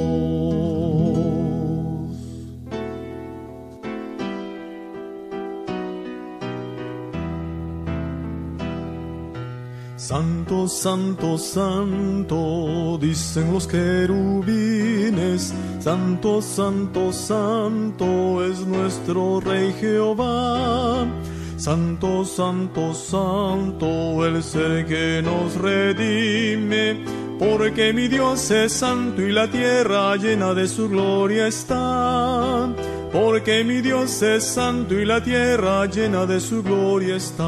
Santo, 9.95 10.67
santo, 10.67 11.37
santo, 11.39 12.99
dicen 13.01 13.53
los 13.53 13.65
querubines, 13.65 15.51
santo, 15.87 16.41
santo, 16.41 17.13
santo 17.13 18.43
es 18.43 18.59
nuestro 18.67 19.39
Rey 19.39 19.73
Jehová. 19.79 21.07
Santo, 21.55 22.25
santo, 22.25 22.93
santo, 22.93 24.25
el 24.25 24.43
ser 24.43 24.85
que 24.85 25.21
nos 25.23 25.55
redime, 25.55 27.05
porque 27.39 27.93
mi 27.93 28.09
Dios 28.09 28.51
es 28.51 28.73
santo 28.73 29.21
y 29.21 29.31
la 29.31 29.49
tierra 29.49 30.17
llena 30.17 30.53
de 30.53 30.67
su 30.67 30.89
gloria 30.89 31.47
está. 31.47 32.69
Porque 33.13 33.63
mi 33.63 33.79
Dios 33.79 34.21
es 34.21 34.43
santo 34.43 34.93
y 34.93 35.05
la 35.05 35.23
tierra 35.23 35.85
llena 35.85 36.25
de 36.25 36.41
su 36.41 36.63
gloria 36.63 37.15
está. 37.15 37.47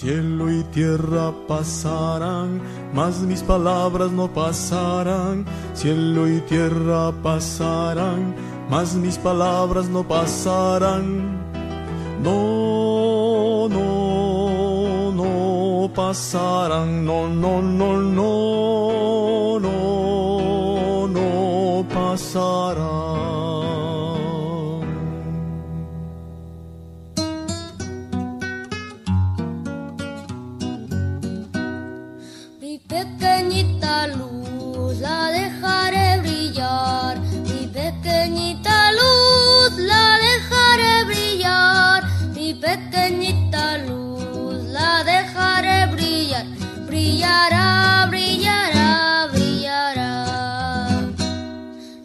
Cielo 0.00 0.50
y 0.50 0.64
tierra 0.72 1.30
pasarán, 1.46 2.62
mas 2.94 3.20
mis 3.20 3.42
palabras 3.42 4.10
no 4.10 4.32
pasarán. 4.32 5.44
Cielo 5.74 6.26
y 6.26 6.40
tierra 6.40 7.12
pasarán, 7.22 8.34
mas 8.70 8.94
mis 8.94 9.18
palabras 9.18 9.90
no 9.90 10.02
pasarán. 10.02 11.38
No, 12.22 13.68
no, 13.68 15.12
no 15.12 15.90
pasarán, 15.94 17.04
no, 17.04 17.28
no, 17.28 17.60
no, 17.60 18.00
no, 18.00 19.60
no, 19.60 21.08
no 21.08 21.86
pasarán. 21.94 23.29
Brillará, 47.20 48.06
brillará, 48.08 49.28
brillará. 49.30 50.24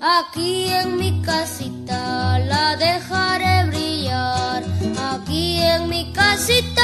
Aquí 0.02 0.68
en 0.68 0.98
mi 0.98 1.22
casita 1.22 2.40
la 2.40 2.76
dejaré 2.76 3.66
brillar. 3.68 4.64
Aquí 5.14 5.62
en 5.62 5.88
mi 5.88 6.12
casita 6.12 6.84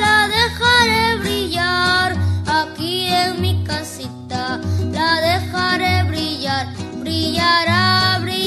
la 0.00 0.28
dejaré 0.28 1.18
brillar. 1.20 2.16
Aquí 2.46 3.06
en 3.06 3.40
mi 3.40 3.62
casita 3.62 4.60
la 4.92 5.20
dejaré 5.20 6.02
brillar. 6.02 6.66
Brillará, 6.96 8.18
brillará, 8.20 8.37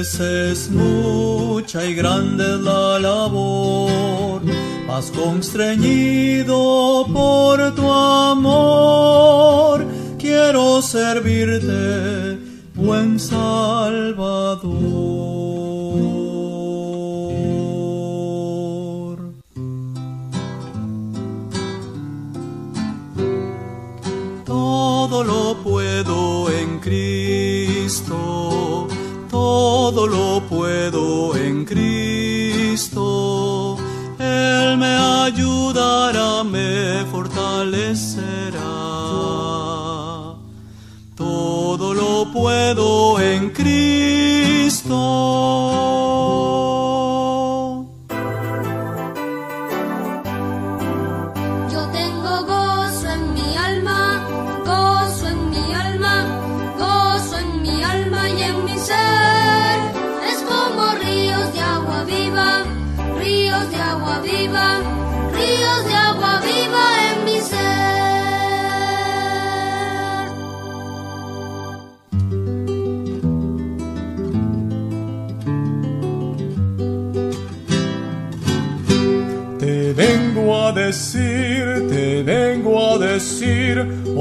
es 0.00 0.70
mucha 0.70 1.84
y 1.84 1.94
grande 1.94 2.56
la 2.56 2.98
labor, 2.98 4.40
mas 4.86 5.10
constreñido 5.10 7.06
por 7.12 7.74
tu 7.74 7.92
amor, 7.92 9.86
quiero 10.18 10.80
servirte, 10.80 12.38
buen 12.74 13.20
Salvador. 13.20 15.09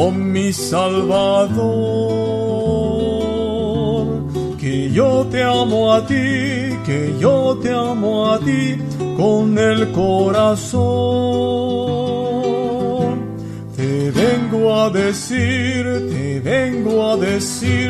Oh 0.01 0.11
mi 0.11 0.53
Salvador, 0.53 1.57
que 4.57 4.89
yo 4.91 5.27
te 5.29 5.43
amo 5.43 5.93
a 5.93 6.05
ti, 6.05 6.77
que 6.85 7.15
yo 7.19 7.57
te 7.61 7.71
amo 7.73 8.31
a 8.31 8.39
ti 8.39 8.77
con 9.17 9.57
el 9.57 9.91
corazón. 9.91 10.79
Te 13.75 14.11
vengo 14.11 14.73
a 14.73 14.89
decir, 14.89 15.83
te 16.11 16.39
vengo 16.39 17.11
a 17.11 17.17
decir 17.17 17.87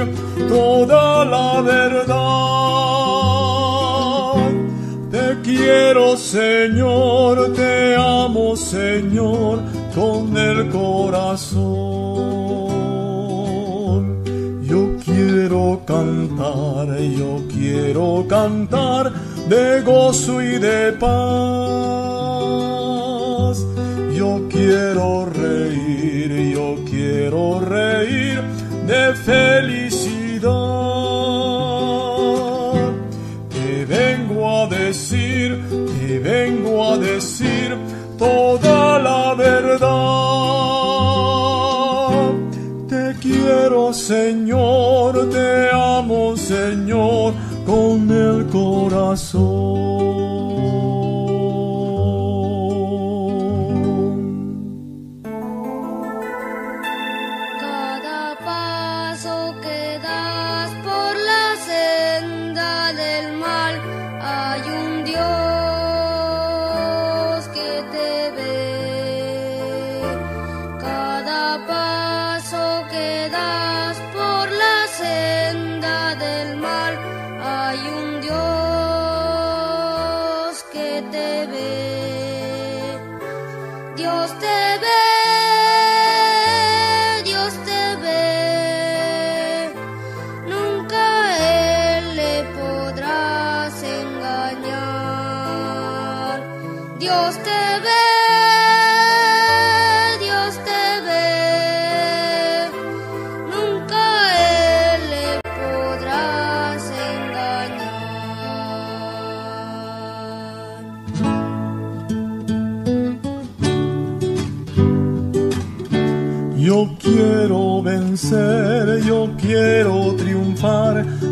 toda 0.48 1.26
la 1.26 1.61
verdad. 1.61 2.19
Te 5.11 5.41
quiero, 5.44 6.18
Señor, 6.18 7.53
te 7.53 7.95
amo, 7.95 8.56
Señor, 8.56 9.60
con 9.95 10.38
el 10.38 10.69
Yo 14.62 14.98
quiero 15.04 15.82
cantar, 15.86 17.00
yo 17.00 17.42
quiero 17.52 18.26
cantar 18.28 19.12
de 19.48 19.82
gozo 19.82 20.42
y 20.42 20.60
de 20.60 20.92
paz. 20.94 21.10
Yo 24.16 24.48
quiero 24.50 25.26
reír, 25.26 26.54
yo 26.54 26.76
quiero 26.86 27.60
reír 27.62 28.42
de 28.86 29.16
felicidad. 29.16 29.99
Corazón. 49.10 49.59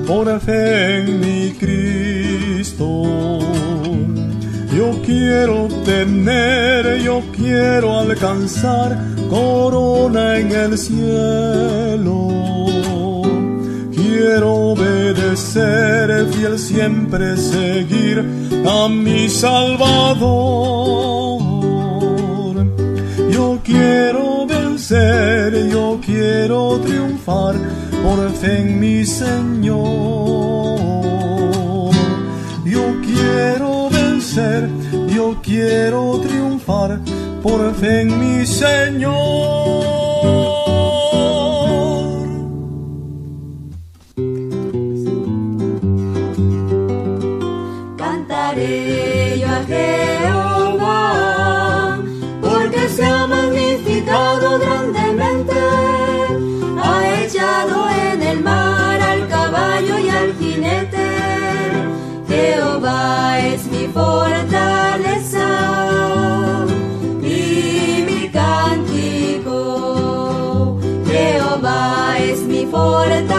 Por 0.08 0.40
fe 0.40 1.00
en 1.00 1.20
mi 1.20 1.52
Cristo. 1.52 3.04
Yo 4.76 4.92
quiero 5.06 5.68
tener, 5.84 7.02
yo 7.02 7.22
quiero 7.36 8.00
alcanzar 8.00 8.98
corona 9.30 10.38
en 10.38 10.52
el 10.52 10.78
cielo. 10.78 12.30
Quiero 13.94 14.54
obedecer, 14.72 16.28
fiel 16.32 16.58
siempre 16.58 17.36
seguir 17.36 18.24
a 18.66 18.88
mi 18.88 19.28
Salvador. 19.30 20.18
Yo 23.30 23.60
quiero 23.64 24.28
yo 25.70 26.00
quiero 26.06 26.80
triunfar 26.80 27.56
por 28.08 28.30
fe 28.32 28.62
en 28.62 28.80
mi 28.80 29.06
Señor. 29.06 29.76
Yo 32.64 32.86
quiero 33.06 33.90
vencer, 33.90 34.70
yo 35.14 35.36
quiero 35.44 36.22
triunfar 36.22 37.00
por 37.44 37.74
fe 37.76 38.02
en 38.02 38.10
mi 38.20 38.46
Señor. 38.46 39.67
Mi 73.10 73.37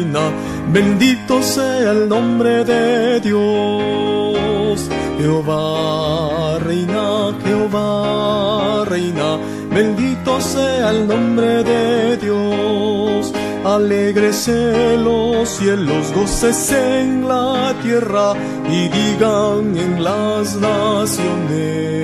reina, 0.00 0.30
bendito 0.72 1.42
sea 1.42 1.90
el 1.90 2.08
nombre 2.08 2.64
de 2.64 3.20
Dios. 3.20 4.88
Jehová 5.18 6.58
reina, 6.58 7.34
Jehová 7.44 8.84
reina, 8.86 9.38
bendito 9.70 10.40
sea 10.40 10.90
el 10.90 11.06
nombre 11.06 11.62
de 11.64 12.16
Dios. 12.16 13.32
Alégrese 13.64 14.96
los 14.96 15.48
cielos, 15.50 16.12
gócese 16.14 17.02
en 17.02 17.28
la 17.28 17.74
tierra 17.82 18.32
y 18.70 18.88
digan 18.88 19.76
en 19.76 20.02
las 20.02 20.56
naciones. 20.56 22.00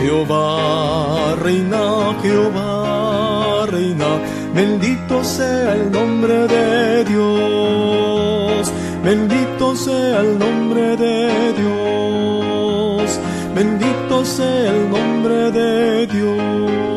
Jehová 0.00 1.34
reina, 1.42 2.14
Jehová 2.20 3.64
reina, 3.70 4.20
bendito 4.54 5.24
sea 5.24 5.74
el 5.74 5.90
nombre 5.90 6.46
de 6.46 7.04
Dios, 7.04 8.72
bendito 9.02 9.76
sea 9.76 10.20
el 10.20 10.38
nombre 10.38 10.96
de 10.96 11.52
Dios, 11.54 13.20
bendito 13.54 14.24
sea 14.24 14.70
el 14.70 14.90
nombre 14.90 15.50
de 15.50 16.06
Dios. 16.06 16.93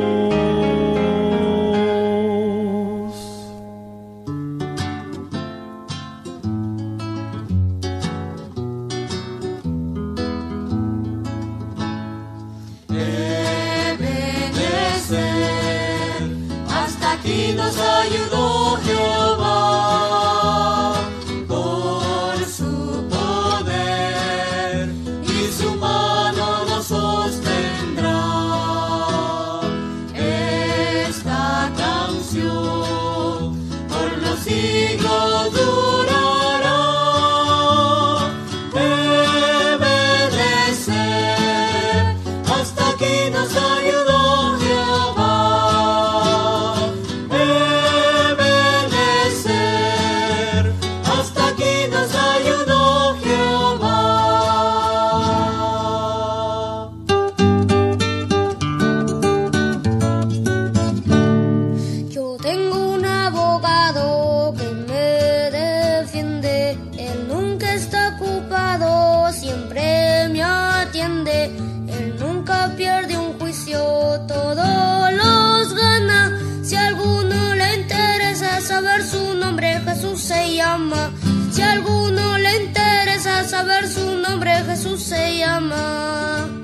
saber 83.57 83.87
su 83.87 84.17
nombre 84.17 84.51
Jesús 84.65 85.01
se 85.01 85.39
llama. 85.39 86.56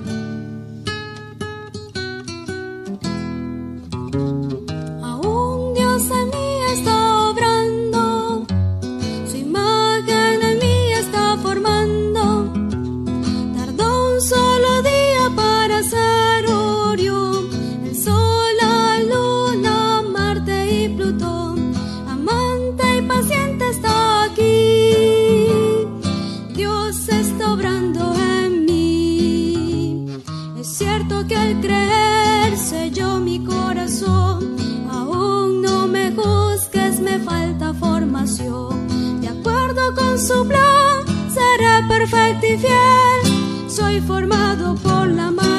Su 40.23 40.47
plan 40.47 41.03
seré 41.29 41.85
perfecto 41.89 42.45
y 42.45 42.57
fiel. 42.57 43.69
Soy 43.69 43.99
formado 43.99 44.75
por 44.75 45.07
la 45.07 45.31
mano 45.31 45.52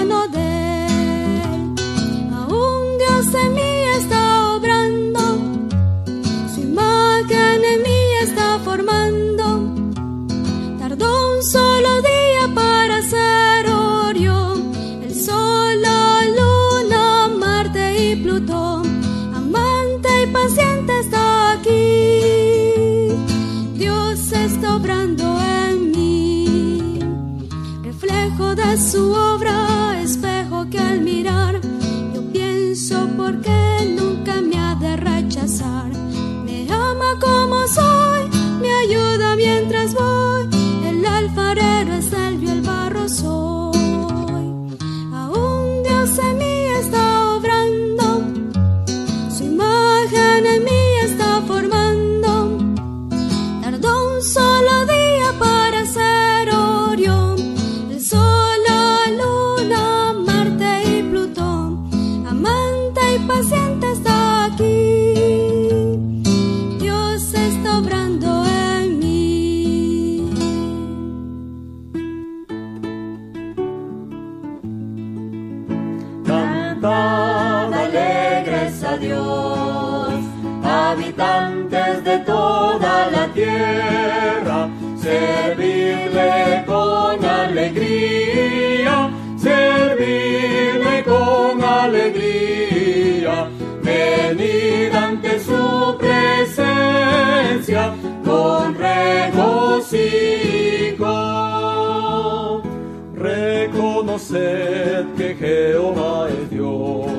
Reconoced 104.15 105.16
que 105.16 105.35
Jehová 105.35 106.28
es 106.28 106.49
Dios. 106.49 107.11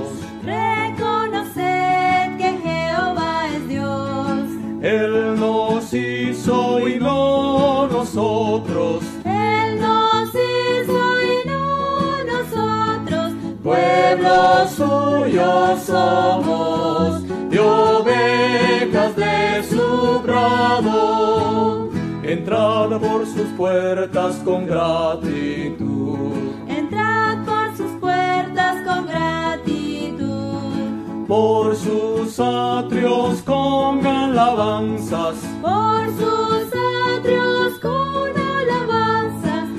Reconoced 0.45 1.57
que 2.37 2.57
Jehová 2.63 3.47
es 3.53 3.67
Dios. 3.67 4.39
Él 4.81 5.37
nos 5.37 5.93
hizo 5.93 6.87
y 6.87 6.97
no 6.97 7.87
nosotros. 7.87 9.03
Él 9.25 9.81
nos 9.81 10.29
hizo 10.29 11.21
y 11.21 11.45
no 11.45 12.23
nosotros. 12.23 13.33
Pueblo 13.61 14.65
suyo 14.69 15.77
somos 15.85 17.27
de 17.49 17.59
ovejas 17.59 19.15
de 19.17 19.63
su 19.69 20.21
prado. 20.23 21.89
Entrad 22.23 23.01
por 23.01 23.25
sus 23.25 23.49
puertas 23.57 24.37
con 24.45 24.65
gratitud. 24.65 25.84
Por 31.27 31.75
sus 31.75 32.39
atrios 32.39 33.41
con 33.41 34.05
alabanzas. 34.05 35.37
Por 35.59 36.05
sus 36.19 36.71
atrios 37.17 37.79
con 37.81 38.31
alabanzas. 38.37 39.69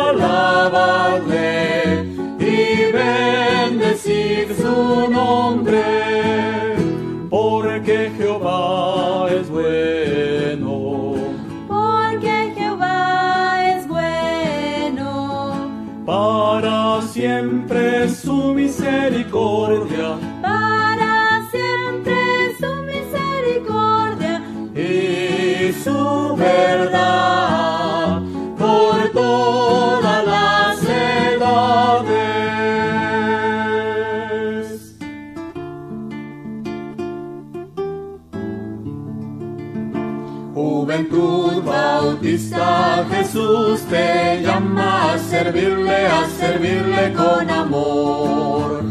Alabadle 0.00 0.32
y 2.40 2.90
bendecid 2.90 4.50
su 4.60 5.08
nombre, 5.08 6.07
Jesús 43.30 43.82
te 43.90 44.40
llama 44.40 45.12
a 45.12 45.18
servirle, 45.18 46.06
a 46.06 46.26
servirle 46.40 47.12
con 47.12 47.50
amor. 47.50 48.82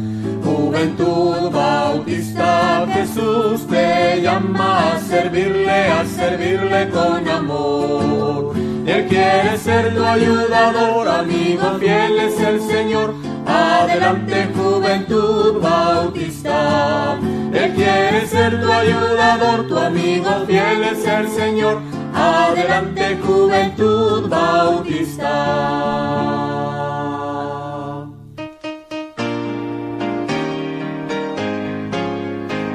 Juventud 0.43 1.49
Bautista, 1.51 2.85
Jesús 2.93 3.65
te 3.65 4.21
llama 4.21 4.93
a 4.93 4.99
servirle, 4.99 5.87
a 5.87 6.05
servirle 6.05 6.87
con 6.89 7.27
amor. 7.27 8.53
Él 8.85 9.07
quiere 9.07 9.57
ser 9.57 9.95
tu 9.95 10.03
ayudador, 10.05 11.07
amigo 11.07 11.79
fiel 11.79 12.19
es 12.19 12.39
el 12.39 12.61
Señor. 12.61 13.15
Adelante 13.47 14.49
Juventud 14.55 15.59
Bautista. 15.59 17.17
Él 17.51 17.73
quiere 17.73 18.27
ser 18.27 18.61
tu 18.61 18.71
ayudador, 18.71 19.67
tu 19.67 19.79
amigo 19.79 20.29
fiel 20.45 20.83
es 20.83 21.03
el 21.07 21.27
Señor. 21.27 21.96
Adelante 22.17 23.17
Juventud 23.23 24.27
Bautista. 24.27 25.33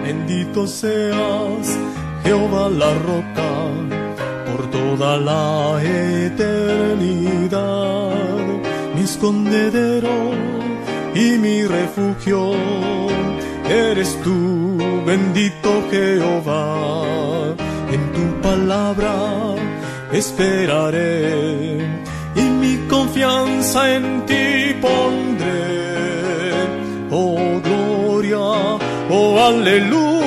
Bendito 0.04 0.66
seas, 0.66 1.78
Jehová 2.22 2.68
la 2.68 2.94
roca, 3.08 3.50
por 4.46 4.70
toda 4.70 5.16
la 5.16 5.82
eternidad, 5.82 7.50
mi 8.94 9.02
escondedero 9.02 10.32
y 11.14 11.38
mi 11.38 11.64
refugio, 11.66 12.52
eres 13.68 14.16
tú, 14.22 14.78
bendito 15.04 15.82
Jehová, 15.90 17.02
esperaré 20.12 21.78
y 22.34 22.42
mi 22.42 22.76
confianza 22.88 23.94
en 23.96 24.24
ti 24.26 24.74
pondré. 24.80 26.52
Oh 27.10 27.60
gloria, 27.62 28.38
oh 29.10 29.38
aleluya. 29.38 30.21